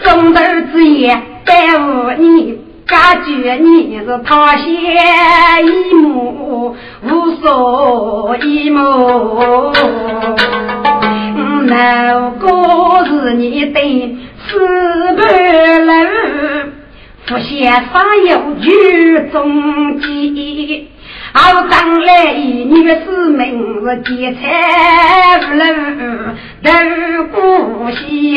[0.03, 0.41] 中头
[0.73, 1.53] 之言耽
[1.87, 2.59] 误你。
[2.87, 4.65] 感觉你是他先
[5.67, 8.81] 一母无所一目，
[11.67, 12.49] 那个
[13.05, 14.17] 是你的
[14.49, 14.57] 四
[15.19, 15.93] 半楼，
[17.29, 17.85] 不写上
[18.27, 20.89] 有句中记，
[21.35, 23.39] 好上来女士们
[23.85, 25.63] 是劫财楼
[26.63, 26.71] 都
[27.35, 28.35] 不稀。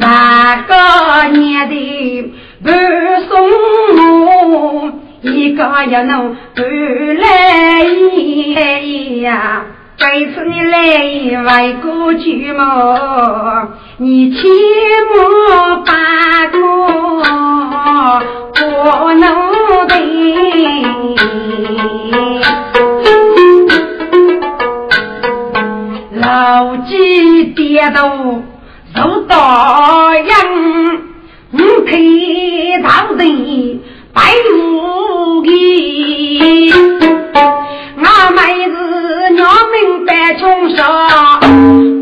[0.00, 2.32] 大个年的
[2.62, 2.70] 不
[3.28, 3.32] 送
[4.24, 6.64] 我，一个要弄半
[7.18, 7.22] 来
[9.20, 9.66] 呀。
[10.16, 13.68] 这次你来外国去么？
[13.96, 14.46] 你切
[15.10, 16.60] 莫把个
[18.60, 19.24] 过奴
[19.88, 19.92] 的，
[26.12, 28.08] 老几跌倒。
[28.94, 30.32] 走大洋，
[31.54, 31.90] 五开
[32.84, 34.22] 大地白
[34.54, 36.72] 无义。
[37.96, 38.40] 我妹
[38.70, 38.74] 子
[39.34, 40.84] 娘明白穷少，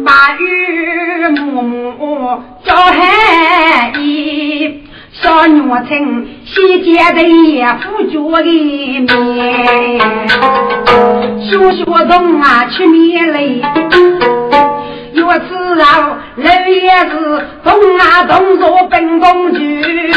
[0.05, 4.83] 把雨母母叫海衣。
[5.13, 7.23] 小女亲西街的
[7.81, 8.45] 夫家的
[9.01, 10.01] 面，
[11.41, 13.63] 学学东啊吃面嘞。
[15.13, 20.13] 月子后，六月是东啊东坐奔公去，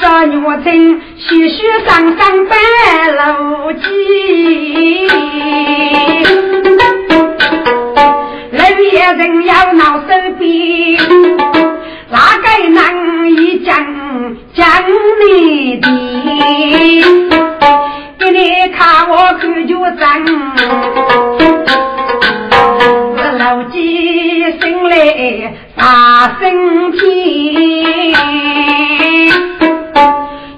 [0.00, 2.56] 小月母亲徐徐上上白
[3.16, 5.08] 楼记，
[8.52, 8.58] 楼
[8.92, 10.06] 夜人要闹手
[10.38, 10.96] 笔，
[12.10, 13.74] 哪个能一讲
[14.54, 14.64] 讲
[15.28, 15.88] 你的？
[18.20, 20.24] 给你看我口就脏，
[23.16, 23.76] 是老几
[24.60, 24.94] 生来
[25.76, 26.98] 大身体。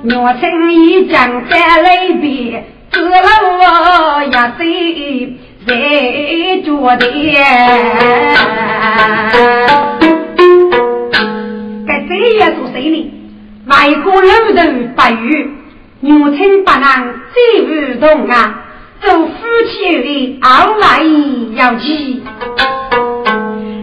[0.03, 3.21] 我曾一讲在那边，知了
[3.59, 4.61] 我也是
[5.67, 5.71] 在
[6.65, 7.05] 做的。
[11.87, 13.13] 该这样做谁呢？
[13.67, 14.63] 外国老头
[14.97, 15.51] 白玉，
[16.01, 16.81] 母亲不能
[17.35, 17.37] 再
[17.67, 18.65] 不动啊！
[19.03, 19.35] 做夫
[19.69, 21.03] 妻的傲来
[21.57, 22.23] 要气，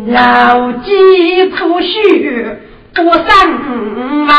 [0.08, 2.67] 老几苦须。
[3.00, 3.26] 我上
[4.26, 4.36] 忙，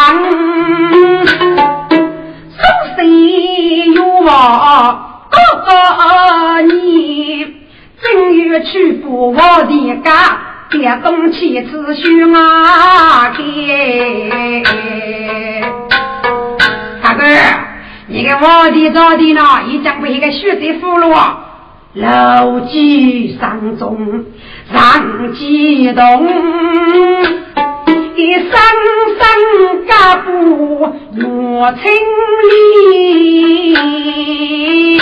[2.51, 2.61] 送
[2.97, 4.99] 谁有我
[5.31, 5.71] 哥哥
[6.63, 7.47] 你，
[8.03, 10.11] 正月去不我的家，
[10.71, 14.63] 别动妻子许啊给。
[17.01, 17.25] 大哥，
[18.09, 19.41] 你给我的找的呢？
[19.69, 21.17] 已经被一个血贼俘虏，
[21.95, 24.25] 牢记上中，
[24.73, 26.27] 上激动。
[28.19, 29.95] 一声声家
[30.25, 31.83] 父若清
[32.51, 34.99] 里，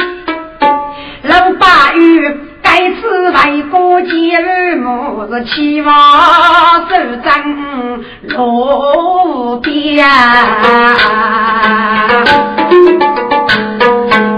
[1.22, 6.94] 老八月该次为国节日，莫是期望守
[7.24, 8.04] 正
[8.34, 10.06] 路边。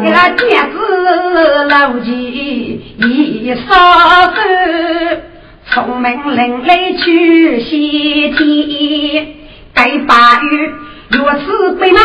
[0.05, 0.79] 一个戒指
[1.69, 2.15] 老几
[2.97, 3.75] 一烧
[4.37, 4.39] 手。
[5.85, 9.29] 聪明伶俐去西天，
[9.73, 10.73] 该八月
[11.11, 11.97] 如此不能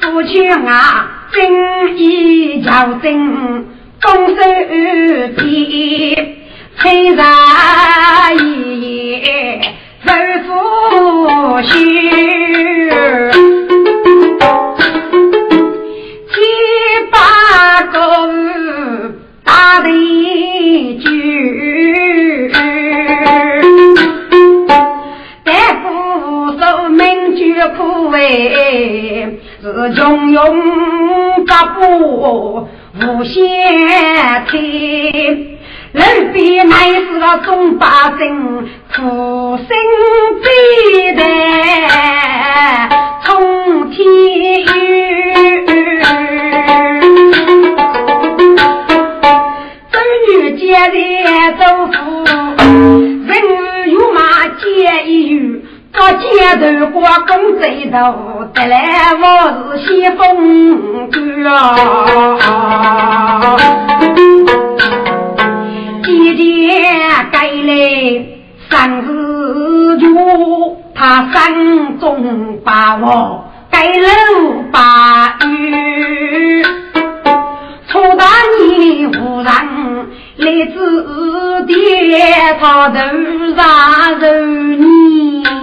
[0.00, 3.66] 夫妻啊，正义叫真，
[4.00, 4.34] 丰收
[5.36, 6.16] 皮，
[6.78, 7.20] 催人
[8.80, 9.60] 也
[10.06, 10.12] 受
[10.46, 10.48] 福
[11.62, 11.74] 须，
[16.30, 16.34] 七
[17.10, 17.14] 八
[17.90, 17.94] 个
[19.44, 19.90] 大对
[20.98, 21.75] 句。
[27.76, 32.68] 苦为是穷用八步
[33.00, 33.42] 无限
[34.50, 35.58] 天，
[35.92, 37.86] 人比乃是个中百
[38.18, 39.66] 姓，苦心
[40.42, 41.05] 悲
[56.58, 59.24] 头挂公贼头，得来我
[59.76, 61.54] 是先锋官啊！
[66.02, 66.42] 姐姐
[67.30, 68.26] 该来
[68.70, 70.06] 三字句，
[70.94, 74.08] 他山中把我盖楼
[74.72, 76.64] 把雨，
[77.88, 78.24] 初大
[78.64, 79.54] 年忽然
[80.36, 81.74] 来自爹，
[82.60, 82.94] 他头
[83.54, 84.24] 上揉
[84.76, 84.86] 泥。
[85.44, 85.55] 三不语，该呀你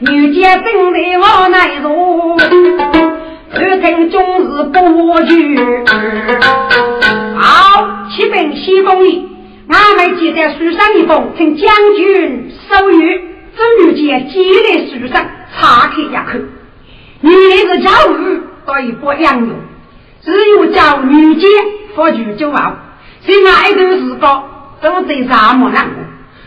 [0.00, 2.38] 女杰正在往内坐，
[3.52, 5.58] 二听终日不句。
[7.36, 9.28] 好，启禀西风里，
[9.68, 13.20] 俺们记在书上一封，请将军收谕。
[13.56, 15.22] 这女杰记在书上，
[15.58, 16.40] 查看一看。
[17.20, 19.50] 女子教育可以不养用，
[20.22, 21.46] 只有叫女杰。
[21.96, 22.76] 发觉就好，
[23.26, 24.44] 在那一段时光
[24.80, 26.04] 都在沙漠难过。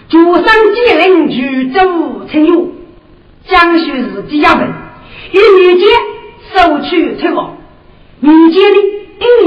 [0.07, 1.82] 主上接令去走
[2.32, 2.69] 成友，
[3.45, 4.69] 江苏是第一本，
[5.34, 5.86] 与女杰
[6.53, 7.57] 收取退货。
[8.21, 8.78] 女杰的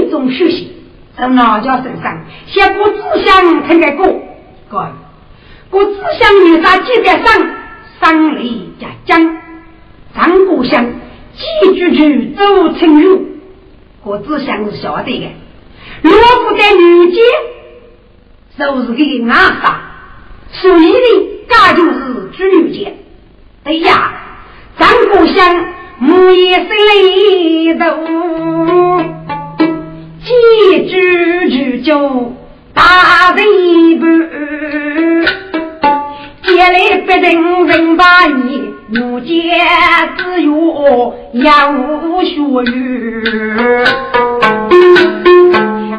[0.05, 0.71] 一种学习，
[1.17, 4.07] 在哪家身上，写过志向听个过，
[4.69, 4.87] 过
[5.71, 7.51] 过志向女啥记得上，
[8.03, 9.39] 上里加江，
[10.15, 10.85] 张国香
[11.35, 13.19] 几句句走成友，
[14.07, 15.33] 我只想晓得的。
[16.01, 17.21] 若不在女界，
[18.57, 19.03] 就是个
[19.33, 19.81] 阿杀，
[20.53, 21.09] 所以呢，
[21.49, 22.95] 这就是织女界。
[23.65, 24.13] 哎呀，
[24.79, 25.67] 张国香
[25.99, 27.83] 木叶生里头，
[30.23, 32.33] 几句句就
[32.75, 33.45] 大人
[33.99, 34.07] 不，
[36.45, 39.53] 借来不等人把你，女界
[40.17, 41.73] 只有要
[42.23, 42.37] 学
[42.73, 43.25] 语。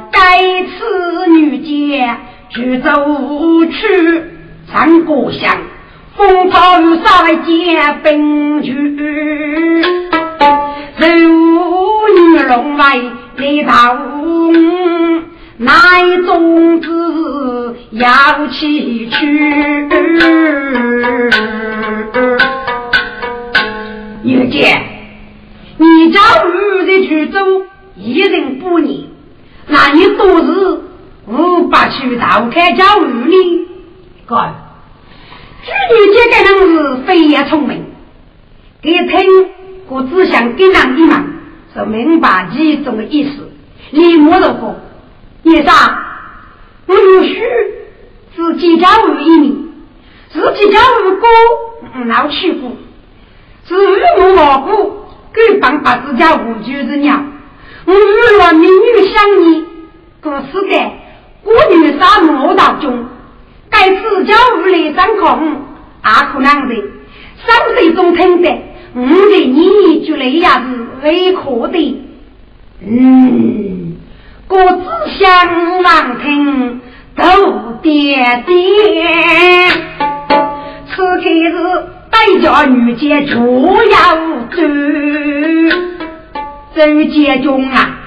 [0.09, 2.15] 该此女杰
[2.49, 2.89] 去走
[3.69, 4.23] 去
[4.71, 5.57] 唱故乡，
[6.15, 8.71] 风涛雨沙来见兵去，
[10.95, 13.01] 人无女龙来
[13.35, 13.99] 立大
[15.57, 15.67] 乃
[16.25, 19.87] 种子要起去。
[24.27, 24.77] 女姐，
[25.77, 27.39] 你家儿的去走，
[27.95, 29.09] 一人不你，
[29.67, 30.81] 那你都是
[31.27, 33.65] 五百去道开家儿呢？
[34.25, 34.35] 哥，
[35.65, 37.85] 这女姐个人是非也聪明，
[38.81, 39.49] 给听
[39.87, 41.25] 我只想跟人一忙，
[41.73, 43.49] 是明白其中的意思。
[43.91, 44.75] 你莫如果。
[45.43, 45.71] 叶啥？
[46.87, 47.39] 我有许
[48.35, 49.71] 自己家无一名，
[50.29, 52.75] 自己家无哥闹欺负，
[53.67, 57.33] 是日暮毛骨，给帮把自家无就是娘。
[57.85, 59.65] 我日落美女想你，
[60.21, 60.91] 可是的，
[61.43, 63.05] 我女杀莫道中，
[63.69, 65.61] 该自家无来掌控，
[66.01, 66.75] 阿可能的，
[67.45, 68.49] 三岁中听的，
[68.93, 72.01] 我的你就来也是为可的，
[72.81, 73.97] 嗯。
[74.47, 74.85] 各自
[75.19, 76.79] 相望听
[77.17, 79.69] 都点点，
[80.97, 81.53] 此刻是
[82.09, 83.35] 待家女杰主
[83.67, 84.15] 要
[84.49, 84.57] 走，
[86.75, 87.99] 周杰中啊，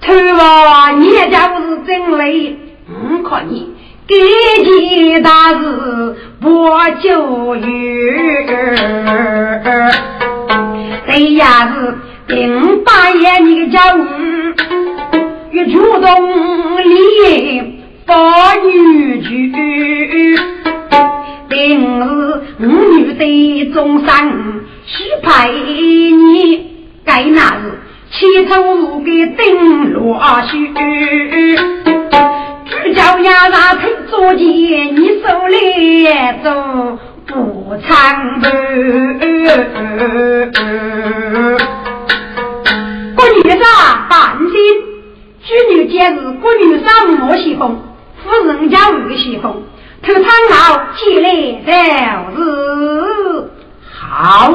[0.00, 2.56] 头发你家不是真累，
[2.88, 3.74] 嗯，可你
[4.06, 4.16] 给
[4.64, 6.70] 件大事不
[7.02, 7.62] 就有，
[11.06, 14.06] 对呀是顶半夜你个家务。
[15.50, 20.40] 欲主动立发女婿，
[21.48, 22.06] 定是
[22.60, 24.10] 五女的终生
[24.86, 26.66] 许配你，
[27.04, 27.78] 该那日
[28.10, 30.20] 起初给定落
[30.50, 30.72] 许，
[32.66, 36.06] 只叫丫头推坐前，你手里
[36.42, 36.46] 走
[37.26, 37.88] 不长
[38.40, 38.44] 路。
[43.16, 43.60] 我女婿
[44.08, 44.14] 担
[44.50, 44.52] 心。
[45.40, 47.80] 去年节日，国女上母西风，
[48.22, 49.38] 夫人家五个西
[50.02, 50.56] 风，头苍老
[50.94, 51.26] 起来
[51.64, 51.68] 就
[52.36, 53.50] 是
[54.00, 54.54] 好。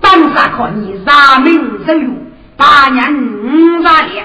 [0.00, 2.12] 当杀可你杀命受辱，
[2.56, 3.02] 八年
[3.82, 4.24] 杀烈，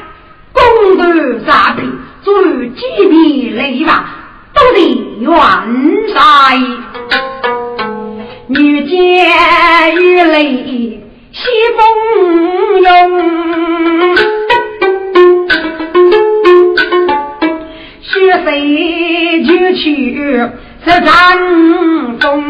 [0.51, 4.05] 公德杀平，做几年累吧，
[4.53, 4.79] 都得
[5.19, 5.29] 元
[6.13, 6.19] 帅。
[8.47, 11.41] 女见玉泪西
[11.77, 12.89] 风涌。
[18.19, 20.37] 血水就去
[20.83, 21.07] 是战
[22.19, 22.43] 中，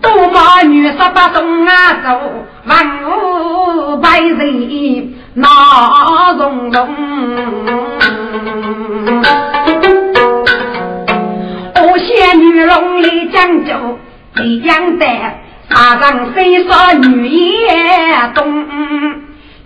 [0.00, 2.08] 多把女十八送啊走，
[2.64, 6.88] 万物百人闹融融。
[11.74, 13.98] 我仙女龙里讲究，
[14.42, 15.06] 一样的，
[15.68, 17.68] 杀人虽说女也
[18.34, 18.64] 懂。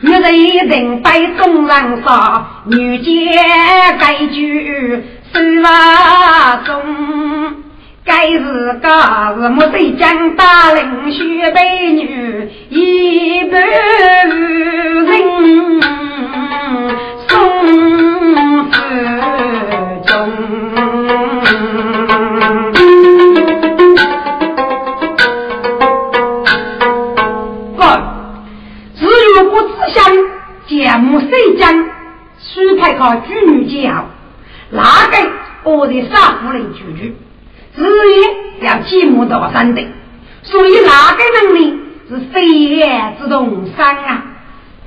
[0.03, 3.12] 女人一定被众人杀，女杰
[3.98, 6.82] 该举手拉中，
[8.05, 8.40] 该是
[8.82, 8.88] 个
[9.42, 15.99] 是莫非将大林雪被女一半人。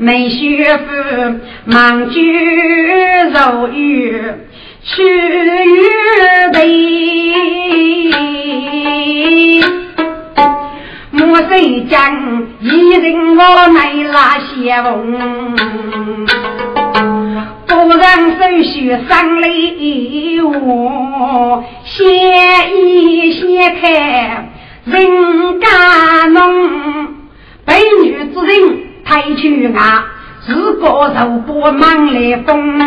[0.04, 0.84] 没学夫
[1.64, 2.20] 忙举
[3.32, 4.22] 肉鱼，
[4.84, 5.80] 去鱼
[6.51, 6.60] 背。
[11.12, 15.56] 莫谁讲一人我乃拉些风，
[17.66, 24.49] 不让手续上泪我，先一先开
[24.84, 24.91] 人
[25.62, 27.08] 家弄，
[27.64, 27.72] 被
[28.04, 28.51] 女之人
[29.06, 30.06] 抬去啊。
[30.45, 30.86] 自个
[31.18, 32.78] 受不忙来风，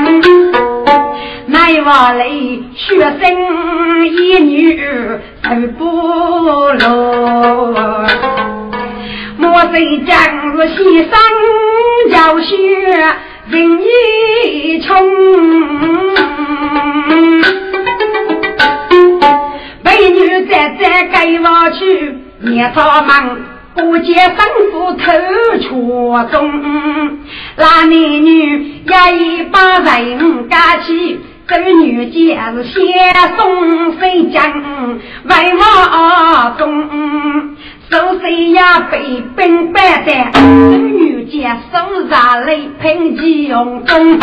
[1.47, 4.79] 奈话嘞，学生一女
[5.43, 5.85] 受不
[6.69, 8.07] 落。
[9.39, 11.11] 莫非将是牺牲
[12.11, 12.57] 教学
[13.49, 14.95] 人一穷？
[19.83, 23.56] 美女在在该我去，年少忙。
[23.77, 24.37] 不见生
[24.73, 25.05] 父头
[25.61, 26.51] 错中，
[27.57, 31.21] 那男女也已把人家去。
[31.47, 34.99] 这女杰是先送谁将
[35.29, 36.89] 外马中，
[37.89, 40.13] 手谁呀被兵败的？
[40.33, 40.41] 这
[40.77, 44.19] 女杰手上雷喷起用中，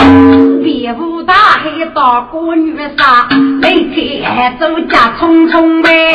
[0.63, 3.29] 别无大海大过女杀，
[3.61, 3.85] 雷
[4.25, 6.13] 开走家匆匆呗。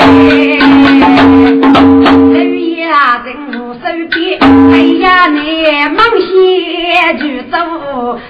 [4.07, 5.39] 边，哎呀你
[5.95, 6.29] 忙些
[7.19, 7.57] 就走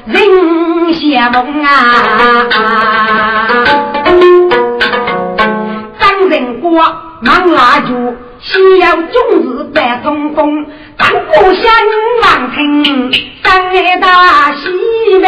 [0.06, 0.14] 人
[0.94, 1.66] 先梦啊。
[5.98, 6.70] 张仁国
[7.22, 9.06] 忙拉住，需要终
[9.42, 10.66] 日白通风。
[10.96, 11.64] 当故乡
[12.22, 13.12] 望听，
[13.42, 15.24] 三大西门。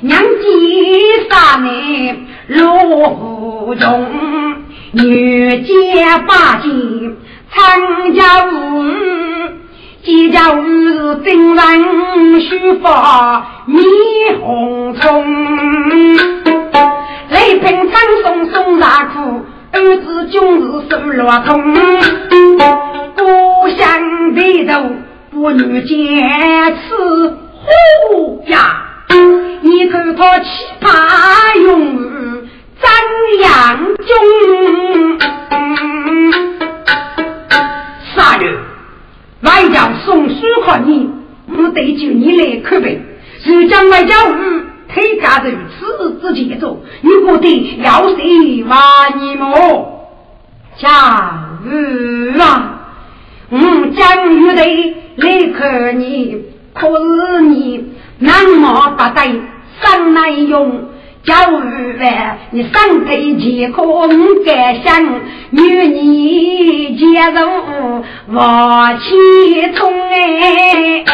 [0.00, 0.26] 娘子
[1.28, 4.06] 三年落户中，
[4.92, 7.16] 女家八斤
[7.50, 8.84] 参加舞。
[10.04, 15.24] 几家五日定人须发霓虹葱，
[17.30, 21.74] 雷平张送送大苦，儿子今日受了痛。
[23.16, 24.80] 故乡的头
[25.32, 28.84] 不女见此虎呀，
[29.62, 30.46] 你看他奇
[30.80, 32.45] 葩勇
[32.86, 32.94] 武张
[33.42, 34.14] 扬中，
[38.14, 38.44] 杀人。
[39.42, 41.10] 外交送书和你，
[41.48, 43.02] 不得就你来可悲。
[43.44, 44.34] 如将外交务
[44.88, 48.76] 推家如此之节奏，你不得要谁骂
[49.20, 50.10] 你么？
[50.78, 52.80] 家务啊，
[53.50, 53.58] 我
[53.96, 59.20] 将玉得来看你，可是你那么不得
[59.82, 60.90] 上来用。
[61.26, 63.84] 家务万，你身体健康
[64.44, 65.04] 敢想，
[65.50, 71.04] 与你接入往前冲哎！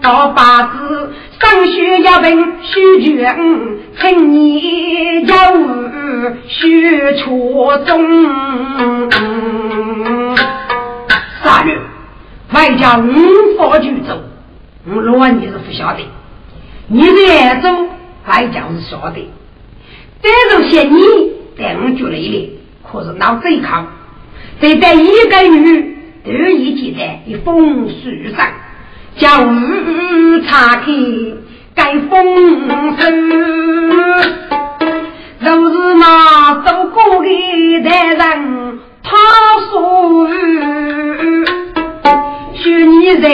[0.00, 3.36] 到八字上学要问须卷，
[3.96, 5.56] 趁你家务
[6.46, 7.90] 须初中。
[11.42, 11.80] 三月，
[12.52, 13.02] 外加五
[13.58, 14.20] 方举走，
[14.86, 16.08] 我罗你是不晓得。
[16.88, 17.88] 你这种
[18.28, 19.28] 外教是晓得，
[20.22, 21.00] 这种嫌你
[21.58, 22.48] 带我觉了一点，
[22.88, 23.84] 可是脑子一靠，
[24.60, 25.82] 这在一个月
[26.24, 27.94] 都一记在一封书
[28.36, 28.46] 上，
[29.16, 30.86] 叫五查看
[31.74, 32.12] 该封
[32.96, 33.02] 书，
[35.40, 37.28] 若是那走过的
[37.88, 39.10] 人，他
[39.72, 40.28] 说，
[42.54, 43.26] 许你在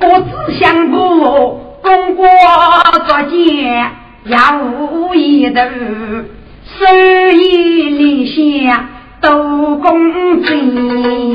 [0.00, 1.63] 各自相顾。
[1.94, 2.26] 中国
[3.06, 3.92] 作剑
[4.24, 6.84] 要无一头，手
[7.30, 8.26] 艺立
[8.66, 8.88] 下
[9.20, 11.34] 都公正，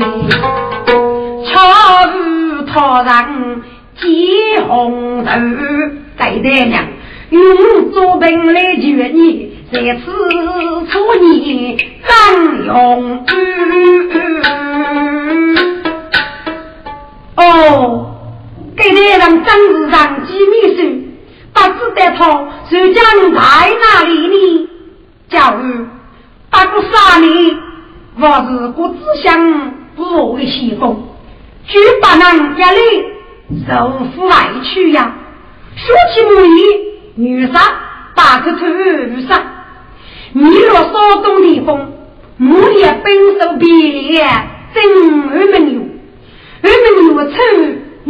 [1.46, 1.56] 巧
[2.14, 3.62] 遇他人
[3.96, 5.30] 结红头，
[6.18, 6.84] 对得娘
[7.30, 10.12] 用作本来绝你，在此
[10.90, 13.24] 处你张勇。
[17.36, 18.09] 哦。
[18.80, 20.82] 给那人张子上几米手，
[21.52, 23.04] 不知道他是将
[23.34, 24.68] 在哪里呢？
[25.28, 25.84] 假如
[26.48, 27.58] 八个三年，
[28.18, 31.08] 我是国子乡不为先锋，
[31.66, 32.74] 绝不能一来
[33.68, 35.14] 受苦外去呀。
[35.76, 37.60] 说起母女，女杀
[38.14, 39.42] 八个头女杀，
[40.32, 41.92] 你若稍动地风，
[42.38, 44.16] 母也本受别离，
[44.72, 45.80] 真二门有，
[46.62, 47.36] 二门有丑。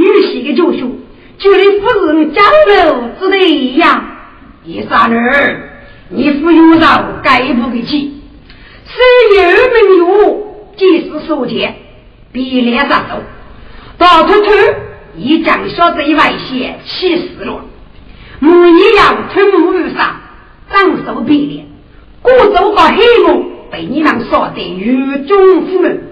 [0.01, 0.99] 女婿的教训，
[1.39, 4.03] 就连夫人家楼之类一样。
[4.65, 5.71] 第三儿，
[6.09, 8.23] 你父有饶，该不给起。
[8.87, 8.99] 是
[9.37, 9.43] 有
[9.73, 10.47] 没有？
[10.77, 11.77] 即是所见，
[12.33, 13.23] 比脸上走。
[13.99, 14.51] 大秃秃
[15.17, 17.61] 一将小贼外泄，气死了。
[18.39, 20.17] 母一样吞母而杀，
[20.73, 21.67] 长手变脸。
[22.23, 26.03] 古走和黑幕被你们说的狱中之门，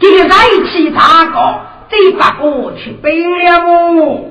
[0.00, 0.36] 这个外
[0.70, 1.75] 戚大哥。
[1.88, 3.64] 这把过去背了
[3.94, 4.30] 我，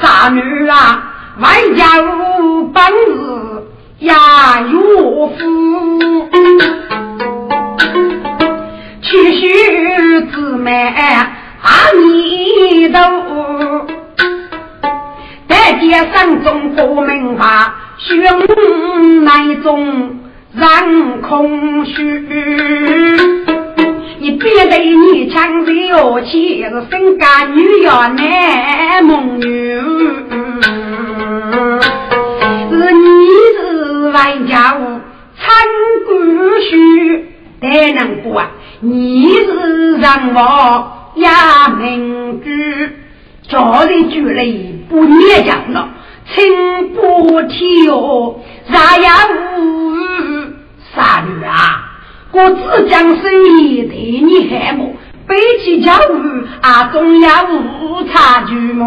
[0.00, 3.64] 傻女啊，万家无本事
[4.00, 4.78] 呀，岳
[5.36, 6.28] 父，
[9.02, 11.26] 去须自卖
[11.62, 13.86] 阿弥陀，
[15.48, 20.20] 在街上中国门法，胸内中
[20.54, 23.45] 让空虚。
[24.26, 29.80] 你别对你强子哟，气是身干女呀，男梦女，
[32.68, 33.06] 是你
[33.56, 35.00] 是万家务，
[35.38, 35.46] 参
[36.08, 37.24] 官须，
[37.60, 38.50] 得能过啊，
[38.80, 42.50] 你是让我呀民主，
[43.48, 45.90] 朝廷举雷不灭将了，
[46.34, 48.40] 清不天哦，
[48.72, 49.06] 啥也
[49.36, 50.52] 无语。
[50.96, 51.95] 傻女啊，
[52.32, 54.94] 我只将生意对你害我，
[55.26, 56.00] 背起家务
[56.60, 58.84] 啊，总要无差距么？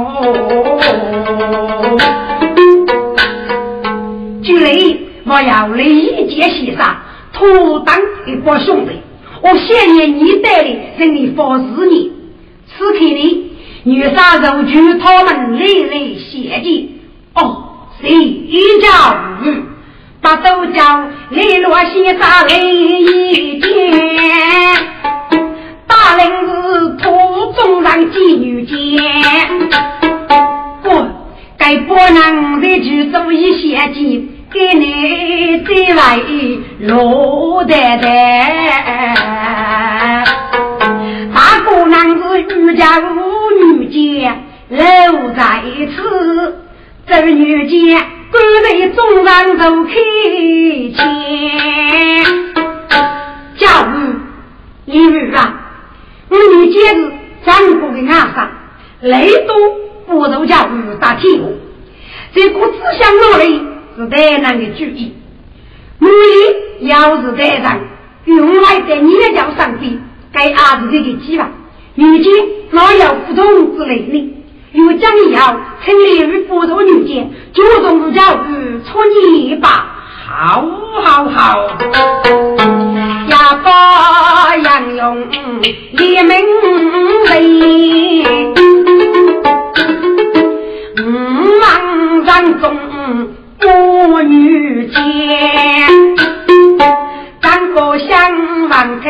[4.43, 6.97] 举雷，我要立即协商，
[7.33, 8.91] 妥当一波兄弟。
[9.41, 12.11] 我想念你带的，让你服侍你。
[12.67, 13.51] 此刻呢，
[13.83, 16.99] 女杀肉去他们累累血迹。
[17.33, 17.63] 哦，
[18.01, 18.09] 谁
[18.81, 18.87] 叫
[19.43, 19.63] 雨？
[20.21, 20.81] 把豆角
[21.29, 23.67] 泪落西沙泪一点。
[25.87, 28.77] 大林子土中让妓女见。
[30.83, 31.07] 不，
[31.57, 34.35] 该不能再去做一些计。
[34.51, 36.19] 给你带来
[36.79, 38.07] 罗太太，
[41.31, 43.07] 大姑娘是渔家妇
[43.75, 44.81] 女间留
[45.37, 45.61] 在
[45.95, 45.99] 此，
[47.09, 49.93] 这女家官为中上走开
[50.93, 50.95] 前，
[53.57, 53.89] 家务
[54.85, 55.59] 因为啊，
[56.29, 57.11] 我女家是
[57.43, 58.47] 张国的阿嫂，
[59.01, 59.55] 雷多
[60.05, 61.39] 不如家务打天下，
[62.35, 63.59] 这个只想哪里？
[63.97, 65.15] 是带人的主意，
[65.97, 66.07] 女
[66.87, 67.79] 要是带上，
[68.25, 69.99] 用来在你的脚上边，
[70.31, 71.49] 该儿子这个计划，
[71.95, 72.31] 女间
[72.69, 74.38] 老有不同之类的，
[74.71, 79.87] 有将要成立于不同女间，主动是教育搓泥巴，
[80.27, 80.63] 好
[81.01, 81.67] 好好，
[83.29, 85.27] 呀把杨勇
[85.93, 86.35] 立名
[87.29, 87.33] 为，
[90.97, 91.03] 五
[91.61, 91.63] 万
[92.23, 92.29] 人
[92.61, 92.77] 中。
[93.61, 94.97] 妇女间，
[97.41, 99.09] 张国相望听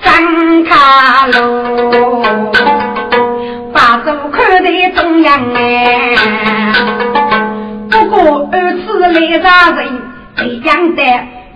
[0.00, 1.34] 三卡路，
[2.62, 2.75] 把
[4.06, 6.14] 手看在中央哎。
[7.90, 9.10] 不过二次来
[9.42, 10.00] 杀人，
[10.36, 11.02] 这样的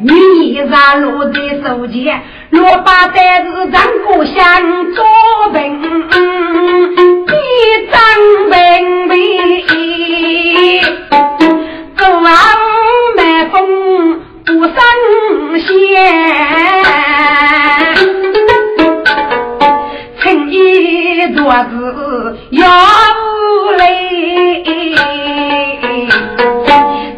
[0.01, 0.13] 女
[0.47, 2.21] 衣纱落在手间，
[2.51, 5.05] 若把带是张国相做
[5.53, 5.63] 本，
[7.23, 7.31] 一
[7.93, 7.95] 张
[8.51, 8.59] 本
[9.09, 9.17] 本。
[11.97, 12.25] 过往
[13.17, 13.57] 满风
[14.45, 14.75] 不生
[15.61, 15.69] 仙，
[21.35, 22.65] 多子又
[23.77, 24.95] 泪滴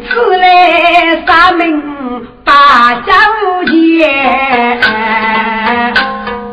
[0.07, 1.81] 子来撒命
[2.43, 3.13] 把家
[4.81, 4.87] 还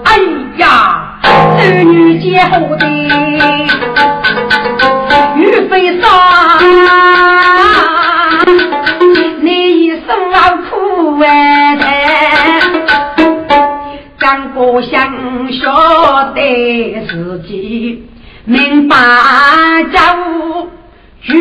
[0.04, 0.18] 哎
[0.56, 2.86] 呀儿女皆后的
[5.36, 6.58] 雨飞沙
[9.42, 11.99] 你一生劳苦哎。
[14.70, 18.06] 张国祥晓得自己
[18.44, 18.96] 明白
[19.92, 20.68] 家务，
[21.22, 21.34] 距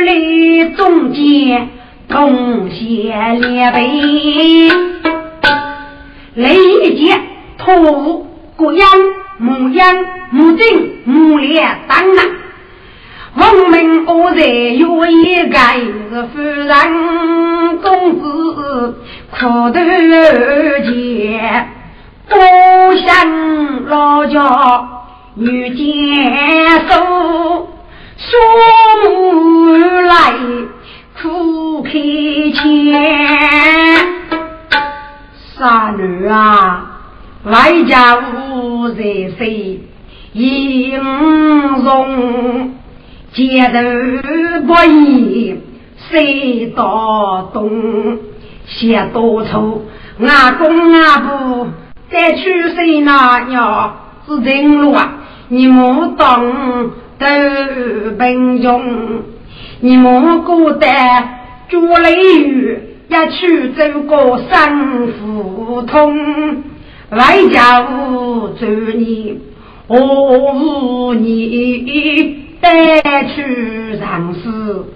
[0.00, 1.68] 离中间
[2.08, 4.72] 同写列碑，
[6.34, 6.56] 雷
[6.96, 7.20] 杰
[7.56, 8.26] 土
[8.56, 8.88] 国阳
[9.38, 10.66] 牧羊木正
[11.04, 12.26] 木烈当然。
[13.36, 15.56] 文明我在有一个
[16.10, 18.96] 是夫人公子
[19.30, 21.68] 苦头钱，
[22.32, 24.88] 不想老家
[25.34, 27.68] 女坚守，
[28.16, 28.30] 说
[29.04, 30.32] 母来
[31.20, 32.62] 苦开钱。
[35.58, 37.02] 傻女啊，
[37.44, 39.80] 外家无人谁
[40.32, 40.98] 应
[41.84, 42.74] 容？
[43.32, 43.78] 街头
[44.66, 45.60] 不易，
[46.10, 48.18] 谁道东？
[48.64, 49.82] 写多愁，
[50.20, 51.66] 阿公阿婆
[52.12, 53.60] 在去世那年
[54.26, 55.14] 是真路啊！
[55.48, 58.82] 你莫当得贫穷，
[59.80, 60.86] 你莫过得
[61.68, 66.62] 做雷雨，也去走过三胡同，
[67.10, 69.40] 外家无做你，
[69.86, 69.98] 我
[70.52, 72.42] 无你。
[72.62, 74.86] 带去上司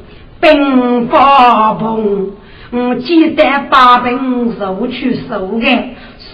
[0.40, 2.30] 兵发崩，
[2.70, 5.66] 我记得把兵收去收的，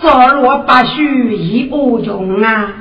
[0.02, 2.74] 少落八须一恶穷啊！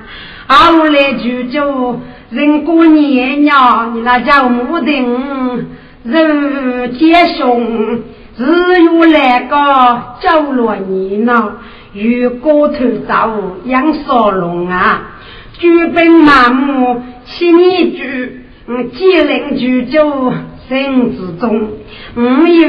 [0.47, 1.99] 后来就叫
[2.29, 5.67] 人过年呀，你那叫木丁
[6.03, 8.01] 肉结胸，
[8.37, 8.43] 只
[8.83, 11.57] 有那个走落年呢，
[11.93, 12.75] 与锅头
[13.07, 13.29] 灶
[13.65, 15.11] 养烧龙啊，
[15.59, 18.37] 举兵满目七年句。
[18.67, 20.31] 嗯，吉林居住
[20.69, 21.69] 生之中，
[22.15, 22.67] 我有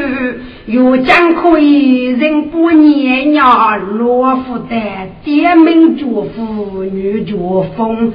[0.67, 4.77] 有将可以人不年呀，罗福的
[5.25, 8.13] 点名祝福女祝风，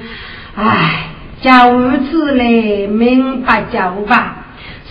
[0.56, 1.10] 唉，
[1.42, 4.46] 叫儿子来明白教吧。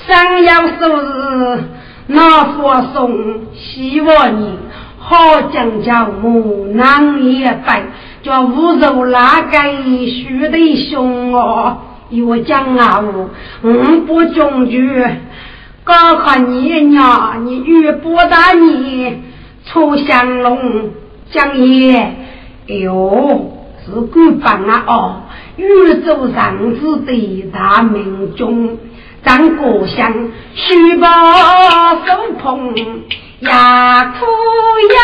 [0.07, 1.65] 想要说是
[2.07, 3.13] 那佛送，
[3.55, 4.57] 希望你
[4.99, 7.83] 好讲教母难也白，
[8.23, 9.59] 叫侮辱那个
[10.07, 11.79] 虚的兄哦。
[12.23, 13.31] 我讲啊，我
[13.63, 13.73] 我
[14.07, 15.05] 不中举，
[15.85, 19.23] 高考你娘，你遇不打你，
[19.65, 20.91] 楚香龙
[21.31, 21.97] 江爷，
[22.69, 23.53] 哎呦，
[23.85, 25.23] 是官方啊哦，
[25.57, 25.65] 宇
[26.05, 28.79] 宙上子的大明中，
[29.23, 31.09] 咱故乡虚报
[32.05, 32.75] 手捧
[33.41, 34.27] 呀苦
[34.95, 35.03] 样，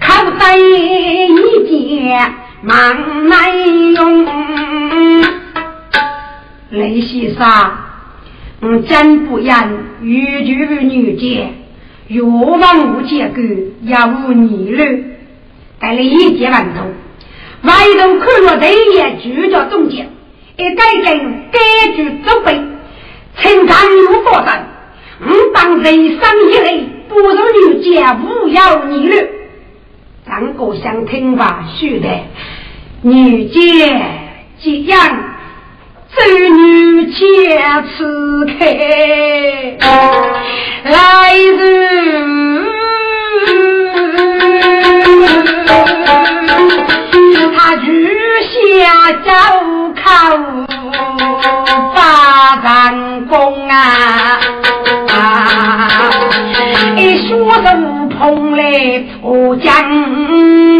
[0.00, 0.60] 靠在一
[1.68, 2.32] 件。
[2.64, 4.24] 忙来用，
[6.70, 7.72] 雷先生，
[8.60, 10.54] 嗯，真不言，玉句
[10.84, 11.48] 女杰，
[12.06, 13.42] 若望无结果，
[13.82, 15.04] 也无逆路。
[15.80, 16.86] 带了一节馒头，
[17.62, 20.08] 外头看了这也就叫中间，
[20.56, 22.60] 一改跟该句走背，
[23.38, 24.68] 成长有发展。
[25.20, 26.20] 嗯，当人生
[26.52, 29.16] 一类，不如女杰，无要逆路。
[30.24, 32.08] 张国相听罢，说的
[33.04, 34.00] 女杰
[34.62, 34.96] 这样，
[36.14, 36.22] 周
[36.54, 37.58] 女杰
[37.96, 38.52] 此刻
[40.84, 41.58] 来日，
[47.56, 48.08] 他举
[48.52, 49.32] 下招
[50.00, 50.04] 考
[51.92, 54.38] 发战功啊！
[56.96, 57.32] 一说
[57.62, 57.66] 着。
[58.22, 58.62] 红来
[59.20, 59.74] 我江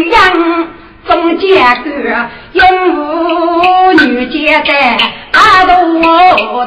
[0.09, 0.17] 阳，
[1.13, 1.89] 中间个
[2.53, 4.97] 永无女杰在
[5.31, 5.75] 阿斗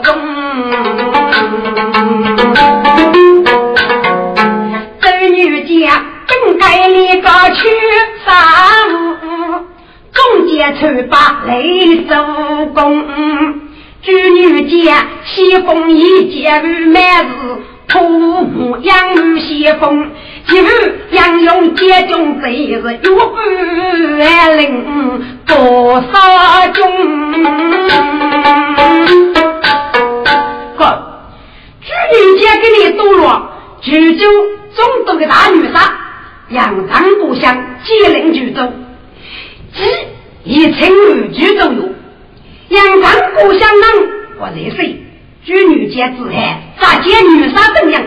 [0.05, 0.15] 中。
[5.01, 5.91] 这女杰
[6.29, 7.69] 本该立个去
[8.25, 8.31] 杀
[10.13, 12.15] 中间出把雷手
[12.73, 13.05] 工。
[14.01, 14.95] 这女杰
[15.25, 17.33] 西风一节日满日，
[17.89, 17.99] 土
[18.45, 20.13] 木养女西风。
[20.49, 20.69] 几乎
[21.11, 26.85] 杨勇接中贼是有二零多少军？
[30.77, 30.85] 哥，
[31.83, 34.25] 朱女杰给你多了，徐州
[34.77, 35.93] 中都的大女杀，
[36.51, 38.73] 扬长故乡，接领徐州，
[39.75, 39.83] 即
[40.45, 41.89] 一称二举都有。
[42.69, 44.77] 扬长故乡人我认识，
[45.45, 48.03] 朱女杰之害，咋见女杀怎样？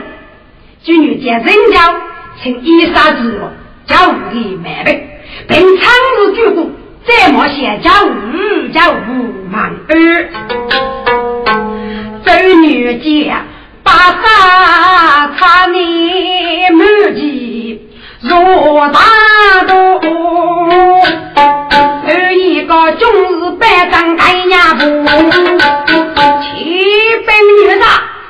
[0.86, 2.09] 朱女杰人家。
[2.42, 3.50] 请一杀之路，
[3.86, 5.10] 叫无力满背，
[5.46, 6.72] 并长日举步，
[7.06, 10.30] 再莫嫌叫无叫无忙儿。
[12.24, 12.32] 周
[12.62, 13.44] 女家
[13.84, 17.82] 把杀差你满记，
[18.22, 19.00] 若大
[19.68, 20.00] 多，
[22.08, 24.86] 有一个终日百丈盖牙布，
[26.42, 26.48] 骑
[27.26, 27.28] 兵
[27.66, 27.86] 女杀，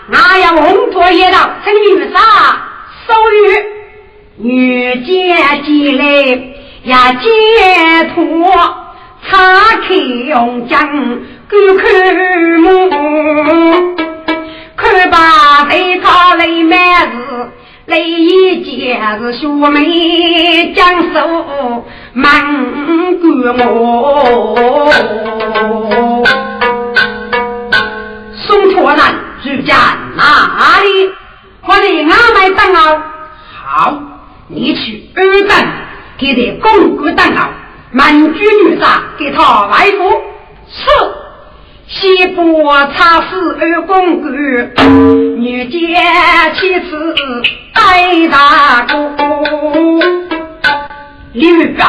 [0.08, 2.20] 哪有红拖一道，请女杀
[3.08, 3.14] 收
[3.46, 3.79] 于。
[4.42, 5.36] 女杰
[5.66, 6.04] 进来
[6.84, 7.28] 呀，解
[8.16, 8.24] 脱，
[9.30, 9.36] 岔
[9.86, 10.80] 开用将，
[11.50, 11.84] 观看
[12.62, 12.90] 目，
[14.78, 16.80] 看把背靠雷满
[17.12, 17.52] 是
[17.88, 21.84] 雷一件是学妹将手
[22.14, 22.32] 满
[23.20, 24.56] 管我，
[28.48, 29.00] 送错人
[29.44, 29.76] 住家
[30.16, 31.12] 哪里？
[31.62, 32.78] 我的阿妹等我
[33.66, 34.02] 好。
[34.52, 35.68] 你去二等，
[36.18, 37.52] 给他公关蛋糕，
[37.92, 40.22] 满居女杀给他来福。
[40.68, 40.90] 是，
[41.88, 44.34] 西部差事二公关，
[45.40, 45.78] 女杰
[46.56, 47.16] 妻子
[47.76, 48.96] 戴大哥。
[51.34, 51.84] 六个，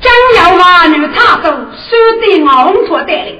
[0.00, 3.38] 将要娃女插手，收得昂错带领。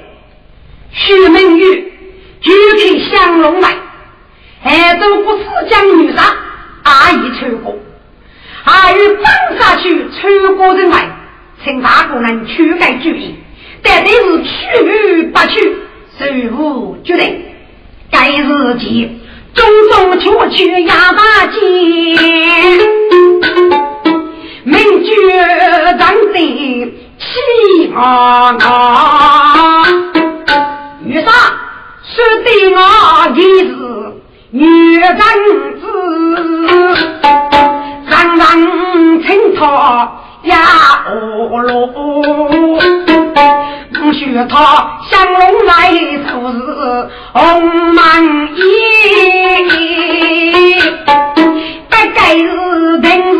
[0.91, 1.91] 徐明玉
[2.39, 3.75] 举起降龙来，
[4.63, 6.33] 还都不是将女杀，
[6.83, 7.77] 阿姨穿过。
[8.71, 9.25] 还有放
[9.59, 11.09] 下去出国人来，
[11.63, 13.35] 请大姑娘驱赶注意，
[13.81, 15.77] 但得是去不去，
[16.17, 17.45] 随无决定。
[18.11, 19.19] 该日期
[19.55, 21.59] 中中出去压大街，
[24.63, 25.09] 名绝
[25.97, 26.37] 长得
[27.17, 29.83] 气昂昂。
[31.03, 31.31] 女啥？
[32.03, 32.77] 说的我
[33.33, 33.71] 的是
[34.51, 34.59] 女
[34.95, 35.17] 人
[35.79, 35.83] 子。
[38.09, 40.57] 让让青草呀
[41.05, 41.87] 哦喽，
[43.93, 45.91] 不许他降龙来
[46.25, 46.57] 出是
[47.33, 47.39] 红
[47.93, 47.99] 满
[48.55, 48.59] 衣，
[51.89, 53.09] 不该是定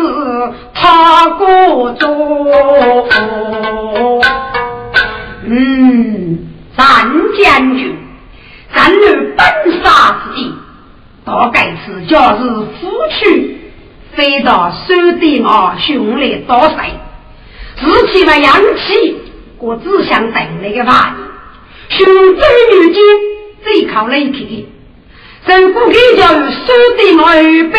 [0.74, 2.08] 他过中。
[5.46, 6.38] 嗯，
[6.76, 6.84] 三
[7.38, 7.96] 将军，
[8.74, 8.98] 咱女
[9.36, 9.38] 本
[9.82, 9.86] 杀
[10.22, 10.54] 之地，
[11.24, 12.38] 大概是就是
[12.78, 13.59] 夫妻
[14.14, 16.76] 飞到苏地马熊来打水，
[17.80, 19.16] 日起了氧气，
[19.58, 21.14] 我只想等那个娃。
[21.90, 22.40] 兄弟
[22.76, 23.02] 女间
[23.62, 24.68] 最靠内气，
[25.46, 27.72] 人府给叫苏地马有兵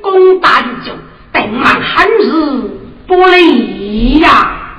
[0.00, 0.96] 攻打一中，
[1.32, 2.30] 等满汉是
[3.06, 4.78] 不利呀、